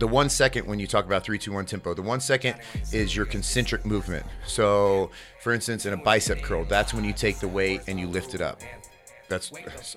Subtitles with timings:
[0.00, 2.56] the one second when you talk about three, two, one tempo, the one second
[2.90, 4.24] is your concentric movement.
[4.46, 5.10] So,
[5.42, 8.34] for instance, in a bicep curl, that's when you take the weight and you lift
[8.34, 8.60] it up.
[9.28, 9.52] That's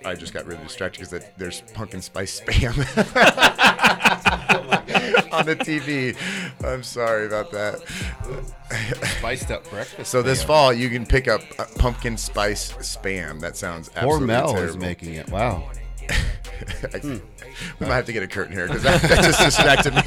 [0.06, 2.78] I just got really distracted because there's pumpkin spice spam
[5.34, 6.16] on the TV.
[6.64, 7.82] I'm sorry about that.
[9.18, 10.12] Spiced up breakfast.
[10.12, 10.48] So this spam.
[10.48, 11.42] fall you can pick up
[11.80, 13.40] pumpkin spice spam.
[13.40, 14.70] That sounds Poor absolutely Mel terrible.
[14.70, 15.30] is making it.
[15.30, 15.72] Wow.
[16.94, 17.18] I- hmm.
[17.80, 20.02] We might have to get a curtain here because that, that just distracted me.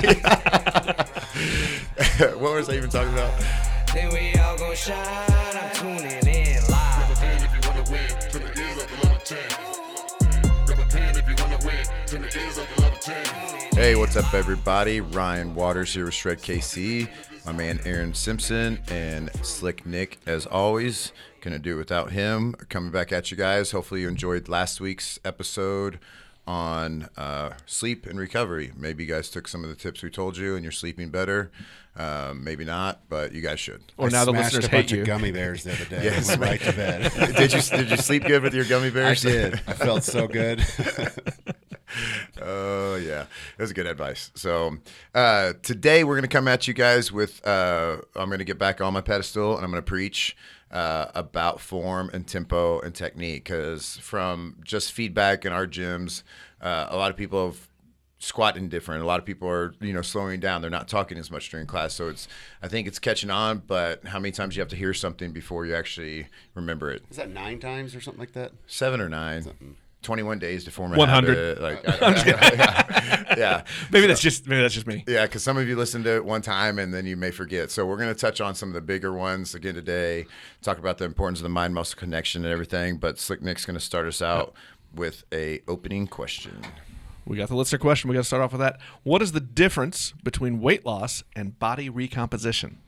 [2.41, 3.33] what was I even talking about?
[3.95, 4.97] Then we all gon' shine.
[4.99, 7.11] I'm tuning in live.
[7.11, 10.67] if you wanna win, turn the ears up to level 10.
[10.67, 13.73] Grab a pen if you wanna win, turn the ears up to level 10.
[13.75, 15.01] Hey, what's up, everybody?
[15.01, 17.09] Ryan Waters here with Shred KC.
[17.47, 21.13] My man Aaron Simpson and Slick Nick, as always.
[21.41, 22.55] Gonna do it without him.
[22.69, 23.71] Coming back at you guys.
[23.71, 26.01] Hopefully, you enjoyed last week's episode
[26.45, 28.73] on uh, sleep and recovery.
[28.77, 31.53] Maybe you guys took some of the tips we told you and you're sleeping better.
[31.97, 33.81] Um, maybe not, but you guys should.
[33.97, 35.01] Or I now the smashed listeners a bunch hate you.
[35.03, 36.05] of gummy bears the other day.
[36.05, 37.13] Yes, Went right to bed.
[37.37, 39.25] did you did you sleep good with your gummy bears?
[39.25, 39.51] I bears?
[39.53, 39.61] did.
[39.69, 40.61] I felt so good.
[42.97, 43.27] Oh yeah,
[43.59, 44.31] that was good advice.
[44.37, 44.79] So
[45.15, 47.47] uh, today we're gonna come at you guys with.
[47.47, 50.35] Uh, I'm gonna get back on my pedestal and I'm gonna preach
[50.71, 56.23] uh, about form and tempo and technique because from just feedback in our gyms,
[56.63, 57.69] uh, a lot of people have
[58.19, 59.03] squatting different.
[59.03, 60.63] A lot of people are you know slowing down.
[60.63, 61.93] They're not talking as much during class.
[61.93, 62.29] So it's
[62.63, 63.63] I think it's catching on.
[63.67, 67.03] But how many times you have to hear something before you actually remember it?
[67.11, 68.53] Is that nine times or something like that?
[68.67, 69.77] Seven or nine.
[70.07, 71.59] 21 days to form a 100.
[71.59, 71.61] habit.
[71.61, 73.63] Like, I- yeah, yeah.
[73.91, 75.03] Maybe that's just maybe that's just me.
[75.09, 77.73] Yeah, because some of you listen to it one time and then you may forget.
[77.73, 80.27] So we're going to touch on some of the bigger ones again today.
[80.63, 82.99] Talk about the importance of the mind muscle connection and everything.
[82.99, 84.55] But Slick Nick's going to start us out
[84.95, 86.63] with a opening question.
[87.27, 88.09] We got the listener question.
[88.09, 88.79] We got to start off with that.
[89.03, 92.79] What is the difference between weight loss and body recomposition?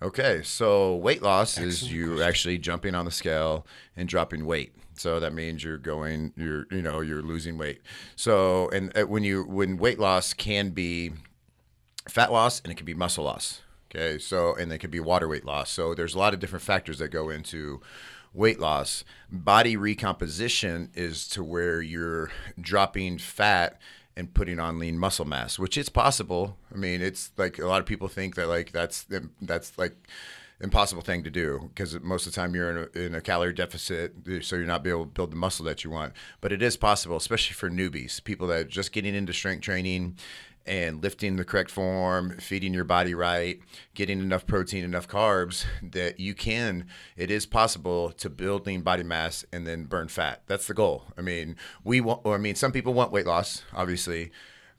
[0.00, 4.72] Okay, so weight loss is you actually jumping on the scale and dropping weight.
[4.96, 7.80] So that means you're going, you're you know you're losing weight.
[8.16, 11.12] So and uh, when you when weight loss can be
[12.08, 13.62] fat loss and it can be muscle loss.
[13.94, 15.70] Okay, so and it could be water weight loss.
[15.70, 17.80] So there's a lot of different factors that go into
[18.32, 19.04] weight loss.
[19.30, 22.30] Body recomposition is to where you're
[22.60, 23.78] dropping fat
[24.16, 26.56] and putting on lean muscle mass, which is possible.
[26.72, 29.06] I mean, it's like a lot of people think that like that's
[29.40, 29.96] that's like
[30.62, 33.52] impossible thing to do because most of the time you're in a, in a calorie
[33.52, 36.12] deficit, so you're not be able to build the muscle that you want.
[36.40, 40.16] But it is possible, especially for newbies, people that are just getting into strength training
[40.64, 43.58] and lifting the correct form, feeding your body right,
[43.94, 46.86] getting enough protein, enough carbs that you can,
[47.16, 50.42] it is possible to build lean body mass and then burn fat.
[50.46, 51.06] That's the goal.
[51.18, 54.30] I mean, we want, or I mean, some people want weight loss, obviously.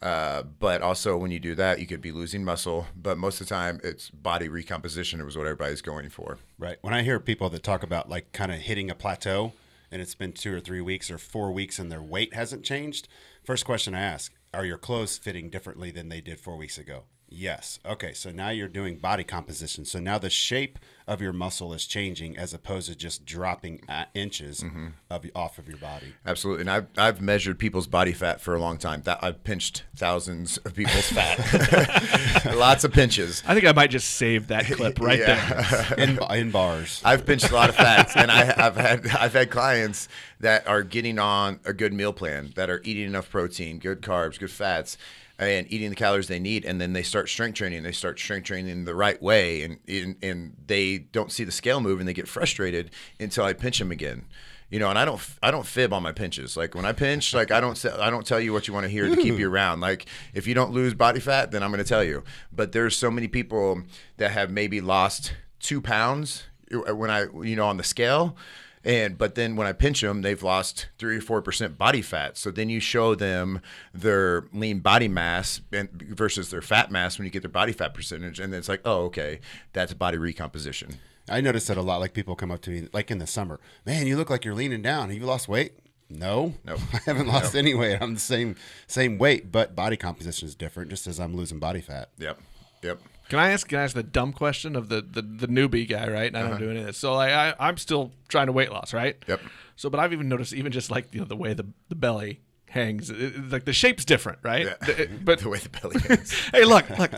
[0.04, 2.88] Uh, but also, when you do that, you could be losing muscle.
[2.94, 6.40] But most of the time, it's body recomposition It was what everybody's going for.
[6.60, 6.78] Right.
[6.82, 9.54] When I hear people that talk about like kind of hitting a plateau
[9.90, 13.08] and it's been two or three weeks or four weeks and their weight hasn't changed,
[13.46, 17.04] first question I ask, are your clothes fitting differently than they did four weeks ago?
[17.36, 17.80] Yes.
[17.86, 18.14] Okay.
[18.14, 19.86] So now you're doing body composition.
[19.86, 20.78] So now the shape
[21.08, 24.64] of your muscle is changing as opposed to just dropping uh, inches
[25.10, 26.14] of off of your body.
[26.26, 29.02] Absolutely, and I've I've measured people's body fat for a long time.
[29.02, 33.44] That I've pinched thousands of people's fat, lots of pinches.
[33.46, 35.86] I think I might just save that clip right Yeah.
[35.98, 35.98] there.
[36.08, 37.02] In, in bars.
[37.04, 40.08] I've pinched a lot of fats, and I, I've had I've had clients
[40.40, 44.40] that are getting on a good meal plan, that are eating enough protein, good carbs,
[44.40, 44.98] good fats,
[45.40, 47.84] and eating the calories they need, and then they start strength training.
[47.84, 51.82] They start strength training the right way, and and, and they don't see the scale
[51.82, 54.26] move, and they get frustrated until I pinch them again.
[54.70, 56.58] You know, and I don't I don't fib on my pinches.
[56.58, 58.86] Like when I pinch, like I don't say- I don't tell you what you want
[58.86, 59.82] to hear to keep you around.
[59.82, 62.24] Like if you don't lose body fat, then I'm going to tell you.
[62.52, 63.84] But there's so many people
[64.18, 66.44] that have maybe lost two pounds
[66.74, 68.36] uh, when I you know on the scale
[68.84, 72.38] and but then when I pinch them, they've lost three or four percent body fat.
[72.38, 73.62] So then you show them
[73.94, 78.40] their lean body mass versus their fat mass when you get their body fat percentage,
[78.40, 79.40] and then it's like, oh, okay,
[79.74, 80.98] that's body recomposition.
[81.30, 82.02] I notice that a lot.
[82.02, 84.56] Like people come up to me, like in the summer, man, you look like you're
[84.56, 85.10] leaning down.
[85.10, 85.74] Have you lost weight?
[86.10, 86.76] No, No.
[86.94, 87.98] I haven't lost any weight.
[88.02, 88.56] I'm the same
[88.88, 90.90] same weight, but body composition is different.
[90.90, 92.10] Just as I'm losing body fat.
[92.20, 92.40] Yep,
[92.84, 93.00] yep.
[93.30, 93.68] Can I ask?
[93.68, 96.08] Can I ask the dumb question of the the, the newbie guy?
[96.10, 96.98] Right, and I don't do any of this.
[96.98, 99.16] So like, I I'm still trying to weight loss, right?
[99.28, 99.42] Yep.
[99.76, 102.42] So, but I've even noticed even just like you know the way the the belly
[102.70, 104.66] hangs, it- like the shape's different, right?
[104.66, 104.76] Yeah.
[104.86, 106.34] The- it- but The way the belly hangs.
[106.52, 107.12] hey, look, look.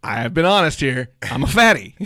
[0.00, 1.08] I have been honest here.
[1.28, 1.96] I'm a fatty.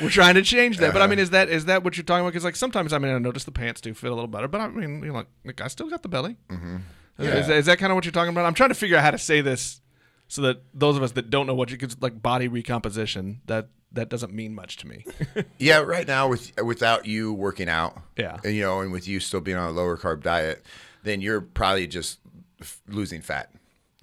[0.00, 2.20] We're trying to change that, but I mean, is that is that what you're talking
[2.20, 2.30] about?
[2.32, 4.60] Because like sometimes I mean, I notice the pants do fit a little better, but
[4.60, 6.36] I mean, you know, like, like I still got the belly.
[6.50, 6.76] Mm-hmm.
[7.20, 8.44] Is, is that kind of what you're talking about?
[8.44, 9.80] I'm trying to figure out how to say this
[10.28, 13.68] so that those of us that don't know what you could like body recomposition that
[13.92, 15.04] that doesn't mean much to me.
[15.58, 18.36] Yeah, right now with without you working out, Yeah.
[18.44, 20.64] and you know, and with you still being on a lower carb diet,
[21.02, 22.18] then you're probably just
[22.60, 23.50] f- losing fat.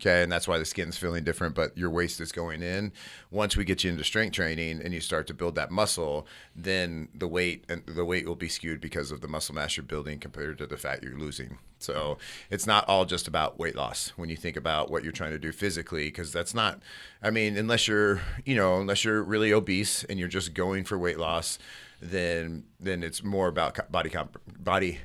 [0.05, 2.91] Okay, and that's why the skin's feeling different, but your waist is going in.
[3.31, 7.07] Once we get you into strength training and you start to build that muscle, then
[7.15, 10.19] the weight and the weight will be skewed because of the muscle mass you're building
[10.19, 11.57] compared to the fat you're losing.
[11.79, 12.19] So
[12.51, 15.39] it's not all just about weight loss when you think about what you're trying to
[15.39, 16.83] do physically, because that's not.
[17.23, 20.99] I mean, unless you're, you know, unless you're really obese and you're just going for
[20.99, 21.57] weight loss,
[21.99, 24.99] then then it's more about body comp- body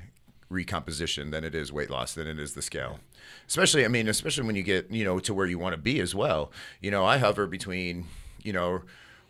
[0.51, 2.99] recomposition than it is weight loss than it is the scale.
[3.47, 6.01] Especially, I mean, especially when you get you know to where you want to be
[6.01, 6.53] as well.
[6.81, 8.07] You know, I hover between
[8.43, 8.83] you know.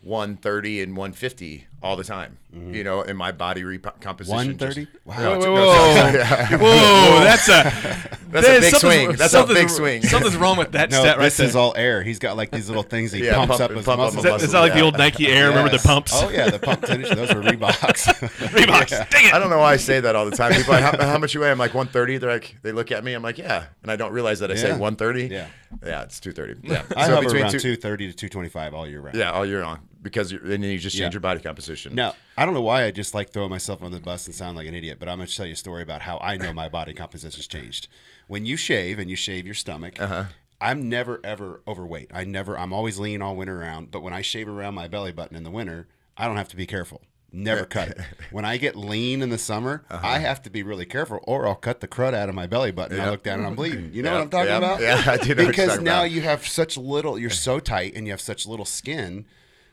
[0.03, 4.37] 130 and 150 all the time, you know, in my body recomposition.
[4.37, 4.85] One thirty.
[4.85, 5.39] just- Wow.
[5.39, 5.95] Whoa, whoa, whoa.
[5.95, 6.47] sorry, sorry.
[6.61, 9.09] Whoa, that's a That's a big swing.
[9.13, 10.03] That's a something's- big swing.
[10.03, 11.47] Something's wrong with that No, stat right this there.
[11.49, 12.03] is all air.
[12.03, 14.25] He's got like these little things he Yeah, pumps pump- up his pump up muscles.
[14.25, 15.49] Is that, is that like the old Nike Air?
[15.49, 16.13] Remember the pumps?
[16.15, 17.09] Oh yeah, the pump tennis.
[17.09, 18.29] Those were Reeboks.
[18.51, 19.11] Reeboks.
[19.11, 19.35] Dang it.
[19.35, 20.53] I don't know why I say that all the time.
[20.53, 21.51] People, like, how, how much you weigh?
[21.51, 22.19] I'm like 130.
[22.19, 23.15] They're like, they look at me.
[23.15, 25.27] I'm like, yeah, and I don't realize that I say 130.
[25.35, 25.47] Yeah.
[25.85, 26.69] yeah, it's 230.
[26.69, 29.01] Yeah, I So hover between around two- two thirty to two twenty five all year
[29.01, 29.17] round.
[29.17, 31.17] Yeah, all year long because you're, and then you just change Yeah.
[31.17, 31.95] your body composition.
[31.95, 34.57] Now, I don't know why I just like throwing myself on the bus and sound
[34.57, 36.53] like an idiot, but I'm going to tell you a story about how I know
[36.53, 37.89] my body composition's changed.
[38.29, 40.25] When you shave and you shave your stomach, Uh-huh.
[40.63, 42.11] I'm never ever overweight.
[42.13, 42.59] I never.
[42.59, 43.91] I'm always lean all winter round.
[43.91, 45.89] But when I shave around my belly button in the winter,
[46.19, 47.01] I don't have to be careful.
[47.33, 47.99] Never cut it.
[48.33, 50.07] When I get lean in the summer, Uh-huh.
[50.07, 52.73] I have to be really careful, or I'll cut the crud out of my belly
[52.73, 52.99] button.
[52.99, 53.91] and I look down and I'm bleeding.
[53.95, 54.81] You know Yeah, what I'm talking yeah, about?
[54.83, 56.11] yeah, I do know what you're Because now about.
[56.11, 57.19] you have such little.
[57.19, 59.25] You're so tight, and you have such little skin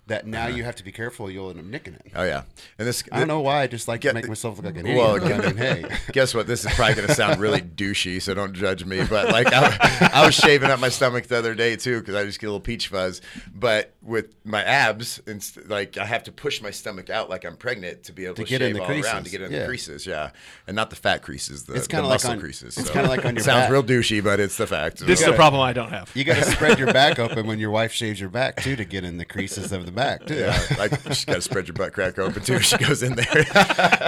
[0.07, 0.55] that now uh-huh.
[0.55, 1.29] you have to be careful.
[1.29, 2.11] You'll end up nicking it.
[2.15, 2.43] Oh yeah,
[2.79, 3.03] and this.
[3.11, 4.97] I don't know why I just like Get- to make myself look like an idiot.
[4.97, 6.47] Well, I mean, hey, Guess what?
[6.47, 9.03] This is probably going to sound really douchey, so don't judge me.
[9.07, 12.23] But like, I, I was shaving up my stomach the other day too because I
[12.25, 13.21] just get a little peach fuzz.
[13.53, 17.57] But with my abs, and like I have to push my stomach out like I'm
[17.57, 19.59] pregnant to be able to, get in the all around creases, to get in yeah.
[19.59, 20.05] the creases.
[20.07, 20.31] Yeah,
[20.65, 21.65] and not the fat creases.
[21.65, 22.77] The, It's the kinda like muscle on- creases.
[22.77, 22.93] it's so.
[22.93, 23.71] kinda like on your Sounds back.
[23.71, 24.99] real douchey, but it's the fact.
[24.99, 26.09] This is So- a problem I don't have.
[26.15, 28.85] you got to spread your back open when your wife shaves your back too to
[28.85, 30.35] get in the creases of the back too.
[30.35, 32.53] Yeah, like you just got to spread your butt crack open too.
[32.53, 33.25] if She goes in there,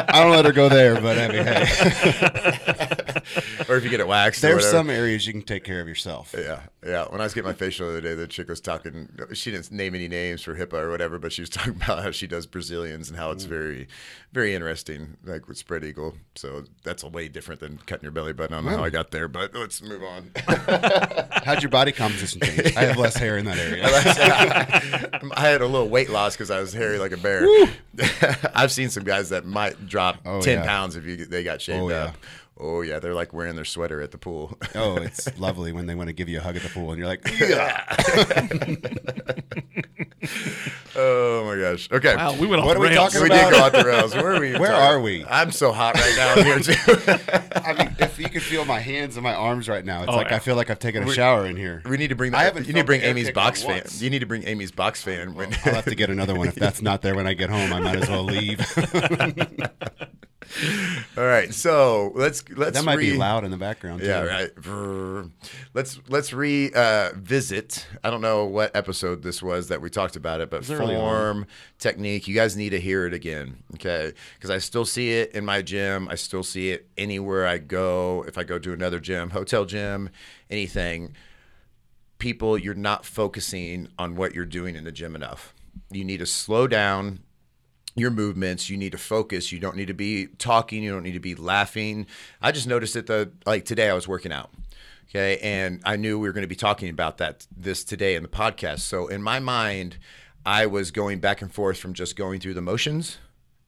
[0.07, 2.87] I don't let her go there, but I mean, hey,
[3.69, 4.41] or if you get it waxed.
[4.41, 6.33] there's some areas you can take care of yourself.
[6.37, 7.05] Yeah, yeah.
[7.09, 9.09] When I was getting my facial the other day, the chick was talking.
[9.33, 12.11] She didn't name any names for HIPAA or whatever, but she was talking about how
[12.11, 13.33] she does Brazilians and how Mm.
[13.33, 13.87] it's very,
[14.33, 16.15] very interesting, like with spread eagle.
[16.35, 18.53] So that's a way different than cutting your belly button.
[18.53, 20.31] I don't know how I got there, but let's move on.
[21.43, 22.75] How'd your body composition change?
[22.75, 23.85] I have less hair in that area.
[25.35, 27.45] I had a little weight loss because I was hairy like a bear.
[28.55, 30.65] I've seen some guys that might drop Oh, ten yeah.
[30.65, 32.03] pounds if you they got shaved Oh, yeah.
[32.05, 32.15] up.
[32.61, 34.57] Oh yeah, they're like wearing their sweater at the pool.
[34.75, 36.99] Oh, it's lovely when they want to give you a hug at the pool, and
[36.99, 37.85] you're like, yeah.
[40.95, 41.89] oh my gosh.
[41.91, 42.15] Okay.
[42.15, 43.13] Wow, we went off What the are we rails.
[43.13, 43.49] talking We about?
[43.51, 44.13] did go off the rails.
[44.15, 44.51] Where are we?
[44.57, 45.25] Where talking- are we?
[45.25, 46.73] I'm so hot right now in here too.
[47.63, 50.15] I mean, if you could feel my hands and my arms right now, it's Oh,
[50.15, 50.35] like yeah.
[50.35, 51.81] I feel like I've taken a shower in here.
[51.85, 52.33] We need to bring.
[52.35, 53.71] I haven't you need to bring Amy's box fan.
[53.75, 54.01] once.
[54.01, 55.33] You need to bring Amy's box fan.
[55.33, 57.71] When, I'll have to get another one if that's not there when I get home.
[57.71, 58.59] I might as well leave.
[61.17, 64.01] All right, so let's let's that might re- be loud in the background.
[64.01, 64.07] Too.
[64.07, 65.29] Yeah, right.
[65.73, 67.87] Let's let's revisit.
[67.93, 67.97] uh.
[68.07, 70.95] I don't know what episode this was that we talked about it, but was early
[70.95, 71.01] on.
[71.01, 71.45] form
[71.77, 72.27] technique.
[72.27, 74.13] You guys need to hear it again, okay?
[74.35, 76.07] Because I still see it in my gym.
[76.09, 78.25] I still see it anywhere I go.
[78.27, 80.09] If I go to another gym, hotel gym,
[80.49, 81.13] anything.
[82.17, 85.53] People, you're not focusing on what you're doing in the gym enough.
[85.89, 87.19] You need to slow down
[87.95, 91.13] your movements you need to focus you don't need to be talking you don't need
[91.13, 92.05] to be laughing.
[92.41, 94.51] I just noticed that the like today i was working out
[95.09, 95.37] okay?
[95.39, 98.29] And i knew we were going to be talking about that this today in the
[98.29, 98.79] podcast.
[98.79, 99.97] So in my mind
[100.45, 103.17] i was going back and forth from just going through the motions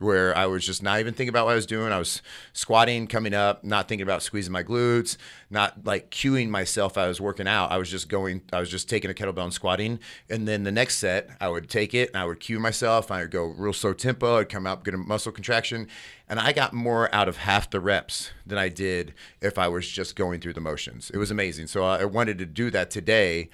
[0.01, 1.91] where I was just not even thinking about what I was doing.
[1.91, 2.21] I was
[2.53, 5.17] squatting, coming up, not thinking about squeezing my glutes,
[5.49, 6.97] not like cueing myself.
[6.97, 7.71] I was working out.
[7.71, 9.99] I was just going, I was just taking a kettlebell and squatting.
[10.29, 13.11] And then the next set, I would take it and I would cue myself.
[13.11, 14.37] I would go real slow tempo.
[14.37, 15.87] I'd come out, get a muscle contraction.
[16.27, 19.87] And I got more out of half the reps than I did if I was
[19.87, 21.09] just going through the motions.
[21.09, 21.67] It was amazing.
[21.67, 23.49] So I wanted to do that today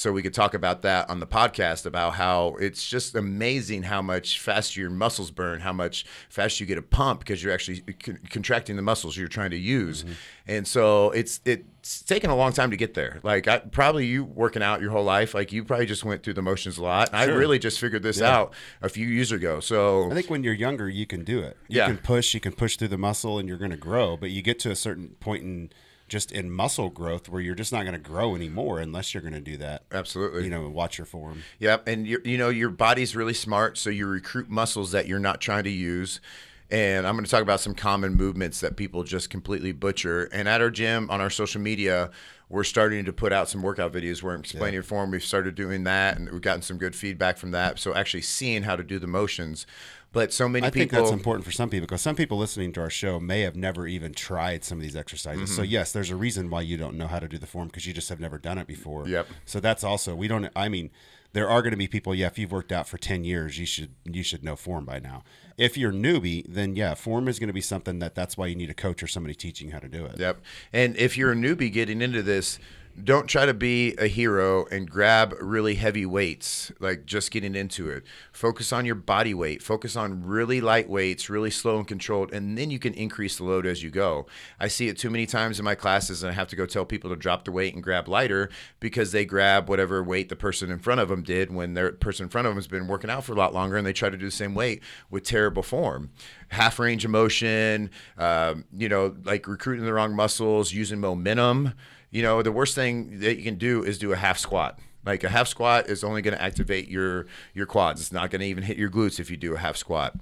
[0.00, 4.00] so we could talk about that on the podcast about how it's just amazing how
[4.00, 7.80] much faster your muscles burn, how much faster you get a pump because you're actually
[8.02, 10.04] con- contracting the muscles you're trying to use.
[10.04, 10.12] Mm-hmm.
[10.46, 13.20] And so it's it's taken a long time to get there.
[13.22, 16.32] Like I, probably you working out your whole life, like you probably just went through
[16.32, 17.08] the motions a lot.
[17.08, 19.60] And I really just figured this out a few years ago.
[19.60, 21.58] So I think when you're younger, you can do it.
[21.68, 21.88] You Yeah.
[21.88, 24.16] can push, you can push through the muscle, and you're going to grow.
[24.16, 25.70] But you get to a certain point in
[26.10, 29.32] just in muscle growth where you're just not going to grow anymore unless you're going
[29.32, 29.84] to do that.
[29.90, 30.44] Absolutely.
[30.44, 31.42] You know, watch your form.
[31.60, 35.18] Yep, and you you know your body's really smart, so you recruit muscles that you're
[35.18, 36.20] not trying to use.
[36.72, 40.24] And I'm going to talk about some common movements that people just completely butcher.
[40.26, 42.10] And at our gym, on our social media,
[42.48, 45.10] we're starting to put out some workout videos where I'm explaining it for them.
[45.10, 47.80] We've started doing that, and we've gotten some good feedback from that.
[47.80, 49.66] So actually seeing how to do the motions.
[50.12, 50.66] But so many people.
[50.66, 53.42] I think that's important for some people because some people listening to our show may
[53.42, 55.54] have never even tried some of these exercises.
[55.54, 55.70] So Mm-hmm.
[55.70, 57.92] yes, there's a reason why you don't know how to do the form because you
[57.92, 59.06] just have never done it before.
[59.06, 59.28] Yep.
[59.44, 60.48] So that's also we don't.
[60.56, 60.90] I mean,
[61.32, 62.12] there are going to be people.
[62.12, 64.98] Yeah, if you've worked out for ten years, you should you should know form by
[64.98, 65.22] now.
[65.56, 68.56] If you're newbie, then yeah, form is going to be something that that's why you
[68.56, 70.18] need a coach or somebody teaching how to do it.
[70.18, 70.40] Yep.
[70.72, 72.58] And if you're a newbie getting into this,
[73.02, 77.88] don't try to be a hero and grab really heavy weights, like just getting into
[77.88, 78.04] it.
[78.32, 79.62] Focus on your body weight.
[79.62, 83.44] Focus on really light weights, really slow and controlled, and then you can increase the
[83.44, 84.26] load as you go.
[84.58, 86.84] I see it too many times in my classes, and I have to go tell
[86.84, 90.70] people to drop their weight and grab lighter because they grab whatever weight the person
[90.70, 93.10] in front of them did when their person in front of them has been working
[93.10, 95.62] out for a lot longer, and they try to do the same weight with terrible
[95.62, 96.10] form.
[96.48, 101.74] Half range of motion, um, you know, like recruiting the wrong muscles, using momentum.
[102.10, 104.78] You know, the worst thing that you can do is do a half squat.
[105.04, 108.00] Like a half squat is only going to activate your your quads.
[108.00, 110.16] It's not going to even hit your glutes if you do a half squat.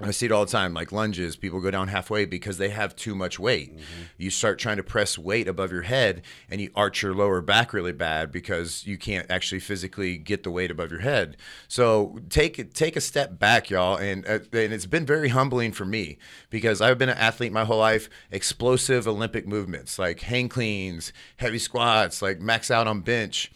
[0.00, 1.34] I see it all the time, like lunges.
[1.34, 3.76] People go down halfway because they have too much weight.
[4.16, 7.72] You start trying to press weight above your head, and you arch your lower back
[7.72, 11.36] really bad because you can't actually physically get the weight above your head.
[11.66, 15.84] So take take a step back, y'all, and uh, and it's been very humbling for
[15.84, 18.08] me because I've been an athlete my whole life.
[18.30, 23.50] Explosive Olympic movements like hang cleans, heavy squats, like max out on bench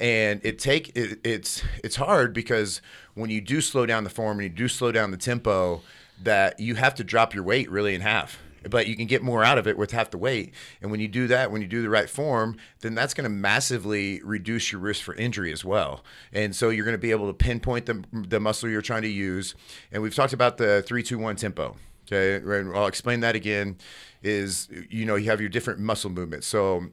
[0.00, 2.80] and it take it, it's it's hard because
[3.18, 5.82] when you do slow down the form and you do slow down the tempo
[6.22, 8.40] that you have to drop your weight really in half.
[8.68, 10.52] But you can get more out of it with half the weight.
[10.82, 13.30] And when you do that when you do the right form then that's going to
[13.30, 16.04] massively reduce your risk for injury as well.
[16.32, 19.08] And so you're going to be able to pinpoint the, the muscle you're trying to
[19.08, 19.54] use.
[19.92, 21.76] And we've talked about the 321 tempo
[22.10, 22.44] okay?
[22.74, 23.76] I'll explain that again
[24.22, 26.46] is you know you have your different muscle movements.
[26.46, 26.86] So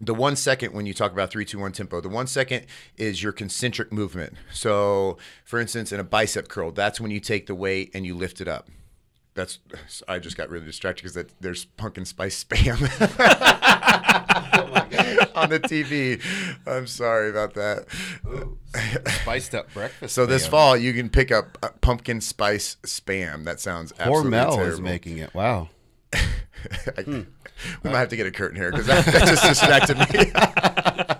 [0.00, 2.66] the one second when you talk about three, two, one tempo, the one second
[2.96, 4.34] is your concentric movement.
[4.52, 8.14] So, for instance, in a bicep curl, that's when you take the weight and you
[8.14, 8.68] lift it up.
[9.34, 9.60] That's
[10.08, 12.82] I just got really distracted because there's pumpkin spice spam
[15.36, 16.20] on the TV.
[16.66, 17.86] I'm sorry about that.
[19.22, 20.14] Spiced up breakfast.
[20.14, 23.44] So this fall you can pick up pumpkin spice spam.
[23.44, 24.72] That sounds absolutely Hormel terrible.
[24.72, 25.32] is making it.
[25.32, 25.68] Wow.
[26.98, 27.20] I- hmm.
[27.82, 31.16] we might have to get a curtain here because that, that just distracted me.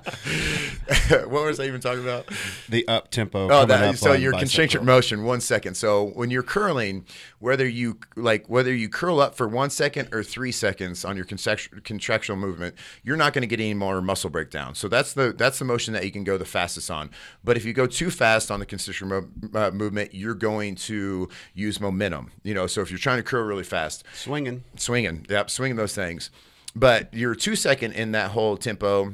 [1.11, 2.29] What was I even talking about?
[2.69, 3.49] The up tempo.
[3.51, 5.25] Oh, that, so your concentric motion.
[5.25, 5.77] One second.
[5.77, 7.05] So when you're curling,
[7.39, 11.25] whether you like whether you curl up for one second or three seconds on your
[11.25, 14.75] contract- contractional movement, you're not going to get any more muscle breakdown.
[14.75, 17.11] So that's the that's the motion that you can go the fastest on.
[17.45, 21.29] But if you go too fast on the concentric mo- uh, movement, you're going to
[21.55, 22.33] use momentum.
[22.43, 24.65] You know, so if you're trying to curl really fast, swinging.
[24.77, 25.27] swinging.
[25.29, 26.31] Yep, swinging those things.
[26.75, 29.13] But your two second in that whole tempo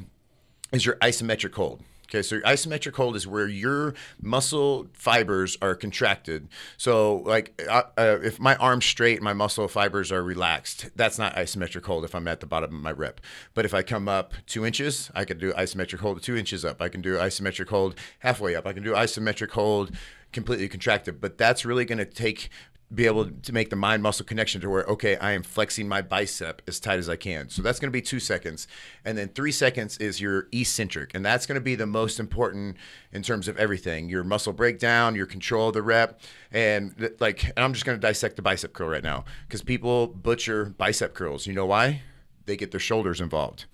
[0.71, 1.83] is your isometric hold.
[2.09, 6.47] Okay, so your isometric hold is where your muscle fibers are contracted.
[6.77, 10.89] So, like, uh, uh, if my arm's straight, my muscle fibers are relaxed.
[10.95, 13.19] That's not isometric hold if I'm at the bottom of my rep.
[13.53, 16.81] But if I come up two inches, I can do isometric hold two inches up.
[16.81, 18.65] I can do isometric hold halfway up.
[18.65, 19.91] I can do isometric hold
[20.31, 21.19] completely contracted.
[21.19, 22.49] But that's really going to take
[22.93, 26.01] be able to make the mind muscle connection to where okay i am flexing my
[26.01, 27.49] bicep as tight as i can.
[27.49, 28.67] So that's going to be two seconds.
[29.03, 31.11] And then three seconds is your eccentric.
[31.13, 32.77] And that's going to be the most important
[33.11, 36.21] in terms of everything your muscle breakdown your control of the rep.
[36.51, 39.61] And th- like and i'm just going to dissect the bicep curl right now because
[39.61, 41.45] people butcher bicep curls.
[41.45, 42.01] You know why?
[42.45, 43.65] They get their shoulders involved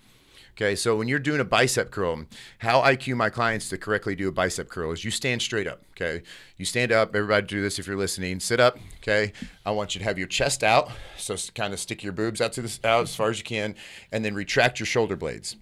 [0.56, 2.26] Okay, so when you're doing a bicep curl,
[2.58, 5.66] how I cue my clients to correctly do a bicep curl is you stand straight
[5.66, 5.82] up.
[5.96, 6.22] Okay,
[6.56, 7.14] you stand up.
[7.14, 8.38] Everybody do this if you're listening.
[8.38, 8.78] Sit up.
[8.98, 9.32] Okay,
[9.66, 12.52] I want you to have your chest out, so kind of stick your boobs out
[12.52, 13.74] to this out as far as you can,
[14.12, 15.56] and then retract your shoulder blades.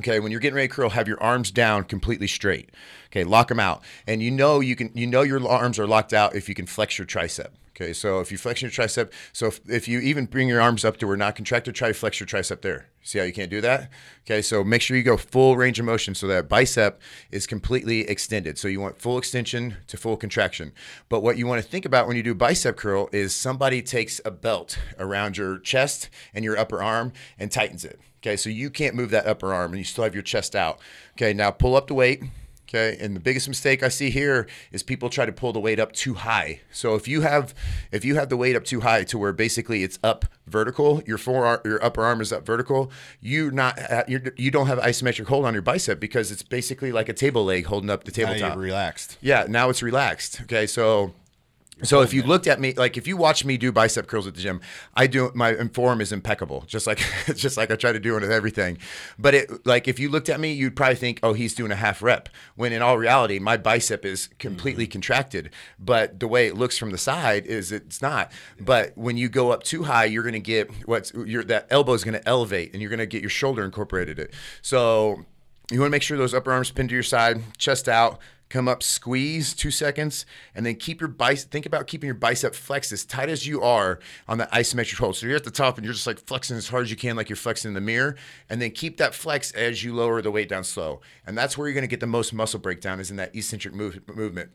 [0.00, 2.70] Okay, when you're getting ready to curl, have your arms down completely straight.
[3.06, 4.90] Okay, lock them out, and you know you can.
[4.94, 7.52] You know your arms are locked out if you can flex your tricep.
[7.80, 10.84] Okay, so if you flex your tricep, so if, if you even bring your arms
[10.84, 12.88] up to where not contracted, try to flex your tricep there.
[13.02, 13.88] See how you can't do that?
[14.26, 18.00] Okay, so make sure you go full range of motion so that bicep is completely
[18.00, 18.58] extended.
[18.58, 20.72] So you want full extension to full contraction.
[21.08, 24.20] But what you want to think about when you do bicep curl is somebody takes
[24.26, 27.98] a belt around your chest and your upper arm and tightens it.
[28.18, 30.80] Okay, so you can't move that upper arm and you still have your chest out.
[31.12, 32.22] Okay, now pull up the weight.
[32.72, 35.80] Okay, and the biggest mistake I see here is people try to pull the weight
[35.80, 36.60] up too high.
[36.70, 37.52] So if you have
[37.90, 41.18] if you have the weight up too high to where basically it's up vertical, your
[41.18, 43.76] forearm, your upper arm is up vertical, you not
[44.08, 47.44] you're, you don't have isometric hold on your bicep because it's basically like a table
[47.44, 48.54] leg holding up the Now tabletop.
[48.54, 49.18] you're relaxed.
[49.20, 50.42] Yeah, now it's relaxed.
[50.42, 51.12] Okay, so
[51.82, 54.34] so if you looked at me, like if you watch me do bicep curls at
[54.34, 54.60] the gym,
[54.94, 56.98] I do my form is impeccable, just like
[57.34, 58.78] just like I try to do it with everything.
[59.18, 61.76] But it like if you looked at me, you'd probably think, oh, he's doing a
[61.76, 62.28] half rep.
[62.56, 64.92] When in all reality, my bicep is completely mm-hmm.
[64.92, 65.50] contracted.
[65.78, 68.32] But the way it looks from the side is it's not.
[68.60, 72.04] But when you go up too high, you're gonna get what's your that elbow is
[72.04, 74.32] gonna elevate, and you're gonna get your shoulder incorporated it.
[74.62, 75.24] So
[75.70, 78.18] you want to make sure those upper arms pin to your side, chest out,
[78.50, 81.50] come up, squeeze two seconds, and then keep your bicep.
[81.50, 85.16] Think about keeping your bicep flexed as tight as you are on that isometric hold.
[85.16, 87.16] So you're at the top and you're just like flexing as hard as you can,
[87.16, 88.16] like you're flexing in the mirror,
[88.50, 91.00] and then keep that flex as you lower the weight down slow.
[91.26, 93.72] And that's where you're going to get the most muscle breakdown is in that eccentric
[93.72, 94.50] move, movement.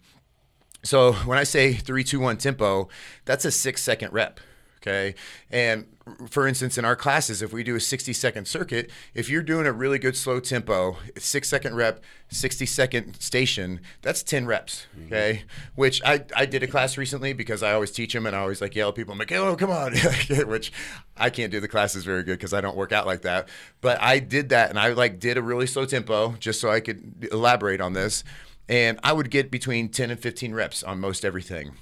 [0.84, 2.90] So when I say three, two, one tempo,
[3.24, 4.40] that's a six second rep.
[4.82, 5.16] Okay.
[5.50, 5.88] And
[6.30, 9.66] for instance, in our classes, if we do a 60 second circuit, if you're doing
[9.66, 14.86] a really good slow tempo, six second rep, 60 second station, that's 10 reps.
[14.96, 15.06] Mm-hmm.
[15.08, 15.44] Okay.
[15.74, 18.62] Which I, I did a class recently because I always teach them and I always
[18.62, 19.14] like yell at people.
[19.14, 19.96] I'm like, oh, come on.
[20.48, 20.72] Which
[21.18, 23.50] I can't do the classes very good because I don't work out like that.
[23.82, 26.82] But I did that and I like did a really slow tempo just so I
[26.82, 28.24] could elaborate on this.
[28.70, 31.74] And I would get between 10 and 15 reps on most everything.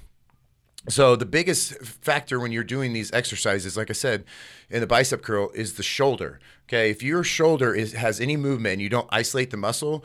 [0.90, 4.26] So the biggest factor when you're doing these exercises, like I said,
[4.70, 6.40] in the bicep curl, is the shoulder.
[6.68, 10.04] Okay, if your shoulder is has any movement and you don't isolate the muscle,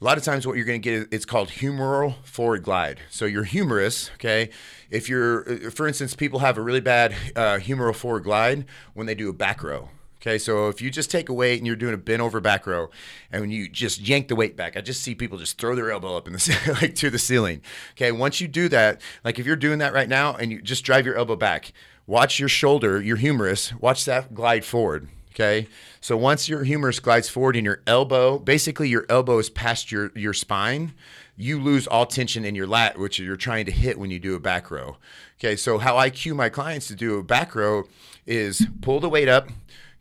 [0.00, 3.00] a lot of times what you're going to get it's called humeral forward glide.
[3.10, 4.50] So your humerus, okay,
[4.90, 8.64] if you're, for instance, people have a really bad uh, humeral forward glide
[8.94, 9.88] when they do a back row.
[10.22, 12.64] Okay, so if you just take a weight and you're doing a bent over back
[12.64, 12.90] row,
[13.32, 16.16] and you just yank the weight back, I just see people just throw their elbow
[16.16, 17.60] up in the like to the ceiling.
[17.94, 20.84] Okay, once you do that, like if you're doing that right now, and you just
[20.84, 21.72] drive your elbow back,
[22.06, 25.08] watch your shoulder, your humerus, watch that glide forward.
[25.32, 25.66] Okay,
[26.00, 30.12] so once your humerus glides forward and your elbow, basically your elbow is past your
[30.14, 30.92] your spine,
[31.36, 34.36] you lose all tension in your lat, which you're trying to hit when you do
[34.36, 34.98] a back row.
[35.40, 37.88] Okay, so how I cue my clients to do a back row
[38.24, 39.48] is pull the weight up.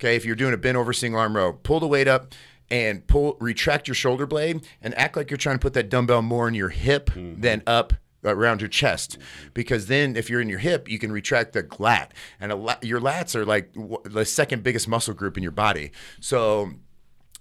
[0.01, 2.33] Okay, if you're doing a bent over single arm row, pull the weight up
[2.71, 6.23] and pull, retract your shoulder blade and act like you're trying to put that dumbbell
[6.23, 7.39] more in your hip mm-hmm.
[7.39, 9.19] than up around your chest.
[9.19, 9.49] Mm-hmm.
[9.53, 13.35] Because then, if you're in your hip, you can retract the lat, and your lats
[13.35, 15.91] are like w- the second biggest muscle group in your body.
[16.19, 16.71] So,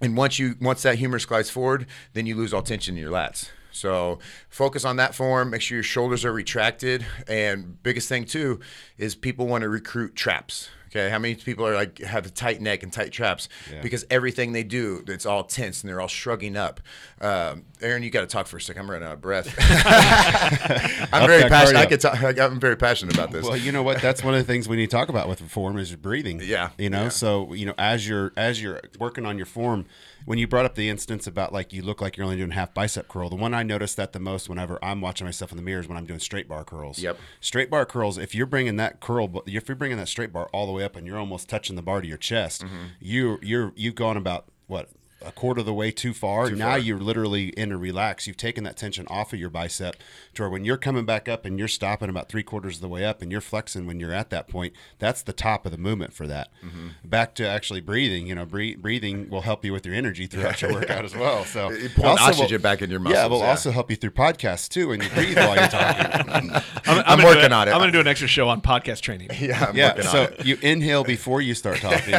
[0.03, 3.13] and once you once that humerus glides forward, then you lose all tension in your
[3.13, 3.49] lats.
[3.73, 4.19] So
[4.51, 5.51] focus on that form.
[5.51, 7.07] Make sure your shoulders are retracted.
[7.27, 8.61] And biggest thing too
[8.99, 10.69] is people want to recruit traps.
[10.91, 13.49] Okay, how many people are like have a tight neck and tight traps
[13.81, 16.81] because everything they do, it's all tense and they're all shrugging up.
[17.21, 18.83] Um, Aaron, you got to talk for a second.
[18.83, 19.55] I'm running out of breath.
[21.13, 21.79] I'm very passionate.
[21.79, 23.45] I could talk, I'm very passionate about this.
[23.47, 24.03] Well, you know what?
[24.03, 26.41] That's one of the things we need to talk about with form is breathing.
[26.43, 27.09] Yeah, You know, yeah.
[27.09, 29.87] so you know, as you're as you're working on your form,
[30.25, 32.73] when you brought up the instance about like you look like you're only doing half
[32.75, 35.63] bicep curl, the one I notice that the most whenever I'm watching myself in the
[35.63, 36.99] mirror is when I'm doing straight bar curls.
[36.99, 37.19] Yep.
[37.41, 38.19] Straight bar curls.
[38.19, 40.97] If you're bringing that curl, if you're bringing that straight bar all the way up
[40.97, 42.85] and you're almost touching the bar to your chest, Mm-hmm.
[43.01, 44.89] you you're you've gone about what
[45.23, 46.51] a quarter of the way too far.
[46.51, 46.79] now far.
[46.79, 48.27] you're literally in a relax.
[48.27, 49.97] You've taken that tension off of your bicep
[50.35, 52.89] to where when you're coming back up and you're stopping about three quarters of the
[52.89, 55.79] way up and you're flexing when you're at that point, that's the top of the
[55.79, 56.49] movement for that.
[56.65, 56.89] Mm-hmm.
[57.05, 60.63] Back to actually breathing, you know, bre- breathing will help you with your energy throughout
[60.63, 61.45] your workout as well.
[61.45, 63.17] So It pulls Also oxygen will- back in your muscles.
[63.17, 63.51] Yeah, muscles, will yeah.
[63.51, 66.07] also help you through podcasts too when you breathe while you're talking.
[66.51, 66.51] I'm,
[66.87, 67.73] I'm gonna working do on it.
[67.73, 69.29] I'm going to do an extra show on podcast training.
[69.39, 70.47] yeah, I'm yeah, working on so it.
[70.47, 72.15] you inhale before you start talking,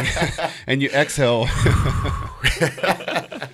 [0.68, 1.48] and you exhale.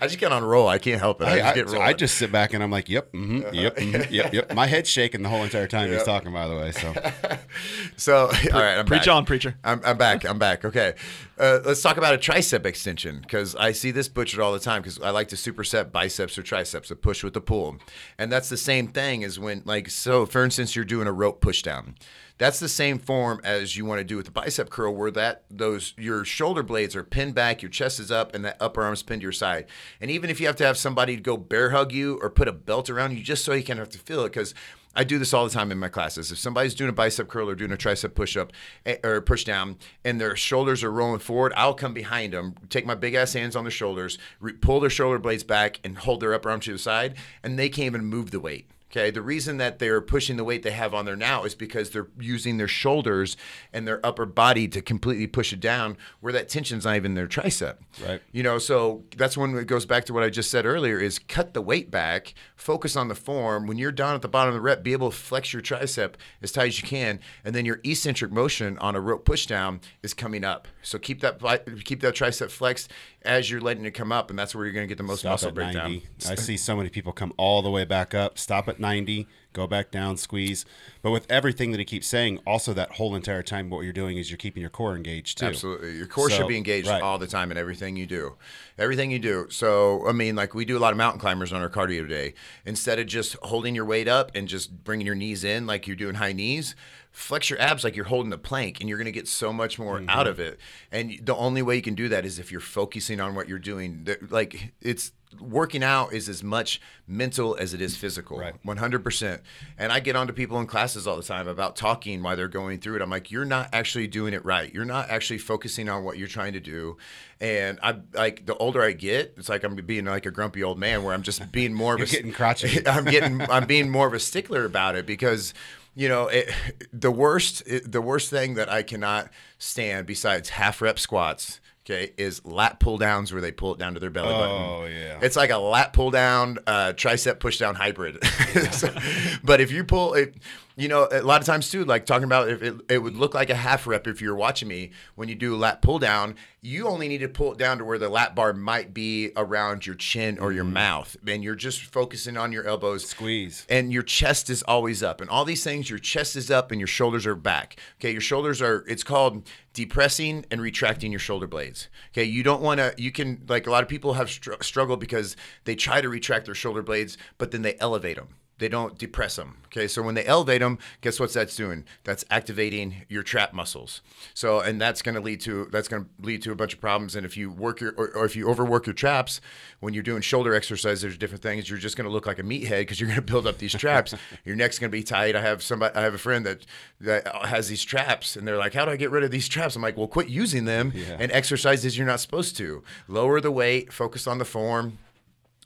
[0.00, 0.68] I just get on a roll.
[0.68, 1.26] I can't help it.
[1.26, 1.82] I, I, just get rolling.
[1.82, 4.54] I just sit back and I'm like, yep, hmm yep, mhm, yep, yep.
[4.54, 6.32] My head's shaking the whole entire time he's talking.
[6.32, 6.94] By the way, so
[7.96, 9.14] So, all right, I'm Preach back.
[9.14, 9.56] on, preacher.
[9.64, 10.24] I'm, I'm back.
[10.24, 10.64] I'm back.
[10.64, 10.94] Okay.
[11.38, 14.82] Uh, let's talk about a tricep extension because I see this butchered all the time
[14.82, 17.76] because I like to superset biceps or triceps, a push with the pull.
[18.18, 21.40] And that's the same thing as when, like, so for instance, you're doing a rope
[21.40, 21.96] push down.
[22.38, 25.44] That's the same form as you want to do with the bicep curl, where that
[25.50, 29.02] those your shoulder blades are pinned back, your chest is up, and that upper arm's
[29.02, 29.66] pinned to your side.
[30.00, 32.52] And even if you have to have somebody go bear hug you or put a
[32.52, 34.54] belt around you, just so you can have to feel it, because
[34.98, 36.32] I do this all the time in my classes.
[36.32, 38.52] If somebody's doing a bicep curl or doing a tricep push up
[38.86, 42.86] eh, or push down and their shoulders are rolling forward, I'll come behind them, take
[42.86, 46.20] my big ass hands on their shoulders, re- pull their shoulder blades back and hold
[46.20, 48.70] their upper arm to the side, and they can't even move the weight.
[48.90, 51.90] Okay, the reason that they're pushing the weight they have on there now is because
[51.90, 53.36] they're using their shoulders
[53.72, 57.26] and their upper body to completely push it down where that tension's not even their
[57.26, 57.76] tricep.
[58.06, 58.22] Right.
[58.30, 61.18] You know, so that's when it goes back to what I just said earlier is
[61.18, 63.66] cut the weight back, focus on the form.
[63.66, 66.14] When you're down at the bottom of the rep, be able to flex your tricep
[66.40, 69.80] as tight as you can, and then your eccentric motion on a rope push down
[70.04, 70.68] is coming up.
[70.82, 71.40] So keep that
[71.84, 74.86] keep that tricep flexed as you're letting it come up, and that's where you're going
[74.86, 76.00] to get the most Stop muscle breakdown.
[76.28, 79.66] I see so many people come all the way back up, stop at 90, go
[79.66, 80.64] back down, squeeze.
[81.02, 84.16] But with everything that he keeps saying, also that whole entire time, what you're doing
[84.16, 85.46] is you're keeping your core engaged too.
[85.46, 85.96] Absolutely.
[85.96, 87.02] Your core So, should be engaged right.
[87.02, 88.36] all the time in everything you do.
[88.78, 89.46] Everything you do.
[89.50, 92.34] So, I mean, like we do a lot of mountain climbers on our cardio day.
[92.64, 95.96] Instead of just holding your weight up and just bringing your knees in like you're
[95.96, 96.76] doing high knees,
[97.16, 99.78] flex your abs like you're holding a plank and you're going to get so much
[99.78, 100.10] more Mm-hmm.
[100.10, 100.58] out of it.
[100.92, 103.58] And the only way you can do that is if you're focusing on what you're
[103.58, 104.06] doing.
[104.28, 108.38] Like it's working out is as much mental as it is physical.
[108.38, 108.54] Right.
[108.64, 109.40] 100%.
[109.78, 112.80] And I get onto people in classes all the time about talking while they're going
[112.80, 113.02] through it.
[113.02, 114.72] I'm like, you're not actually doing it right.
[114.72, 116.96] You're not actually focusing on what you're trying to do.
[117.40, 120.78] And I like the older I get, it's like I'm being like a grumpy old
[120.78, 122.86] man where I'm just being more of a getting crotchety.
[122.86, 125.52] I'm getting I'm being more of a stickler about it because
[125.96, 126.48] you know it,
[126.92, 132.12] the worst it, the worst thing that I cannot stand besides half rep squats okay
[132.16, 135.18] is lat pull downs where they pull it down to their belly button Oh, yeah.
[135.22, 138.22] it's like a lat pull down uh, tricep push down hybrid
[138.72, 138.94] So-
[139.42, 140.34] but if you pull it
[140.76, 143.34] you know a lot of times too like talking about if it, it would look
[143.34, 146.34] like a half rep if you're watching me when you do a lat pull down
[146.60, 149.86] you only need to pull it down to where the lat bar might be around
[149.86, 153.10] your chin or your mouth and you're just focusing on your elbows Mm-hmm.
[153.16, 153.66] Squeeze.
[153.68, 156.80] and your chest is always up and all these things your chest is up and
[156.80, 161.46] your shoulders are back okay your shoulders are it's called depressing and retracting your shoulder
[161.46, 164.52] blades okay you don't want to you can like a lot of people have str-
[164.60, 168.28] struggled because they try to retract their shoulder blades but then they elevate them
[168.58, 169.86] they don't depress them okay?
[169.86, 171.84] So when they elevate them guess what that's doing?
[172.04, 174.00] That's activating your trap muscles.
[174.34, 176.80] So and that's going to lead to that's going to lead to a bunch of
[176.80, 179.40] problems and if you work your or, or if you overwork your traps
[179.80, 182.42] when you're doing shoulder exercise there's different things you're just going to look like a
[182.42, 184.14] meathead because you're going to build up these traps.
[184.44, 185.34] Your neck's going to be tight.
[185.34, 186.64] I have somebody i have a friend that
[187.00, 189.76] that has these traps and they're like how do i get rid of these traps?
[189.76, 192.82] I'm like well quit using them and exercises you're not supposed to.
[193.08, 194.98] Lower the weight focus on the form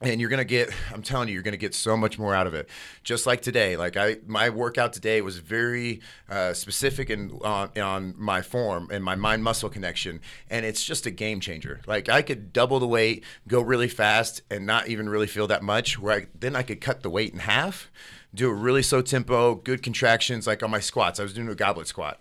[0.00, 2.54] and you're gonna get i'm telling you you're gonna get so much more out of
[2.54, 2.68] it.
[3.02, 8.14] Just like today like i my workout today was very uh, specific and on, on
[8.16, 11.80] my form and my mind muscle connection and it's just a game changer.
[11.86, 15.62] Like i could double the weight go really fast and not even really feel that
[15.62, 17.90] much where I, then i could cut the weight in half
[18.34, 21.18] do a really slow tempo good contractions like on my squats.
[21.18, 22.20] I was doing a goblet squat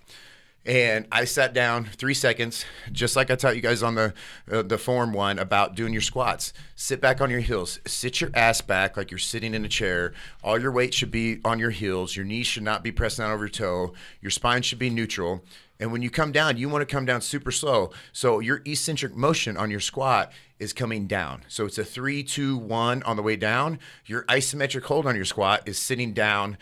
[0.65, 4.13] and I sat down three seconds, just like I taught you guys on the
[4.51, 6.53] uh, the form one about doing your squats.
[6.75, 10.13] Sit back on your heels, sit your ass back like you're sitting in a chair.
[10.43, 12.15] All your weight should be on your heels.
[12.15, 13.93] Your knees should not be pressing down over your toe.
[14.21, 15.43] Your spine should be neutral.
[15.79, 17.91] And when you come down, you want to come down super slow.
[18.11, 21.43] So your eccentric motion on your squat is coming down.
[21.47, 23.79] So it's a three, two, one on the way down.
[24.05, 26.57] Your isometric hold on your squat is sitting down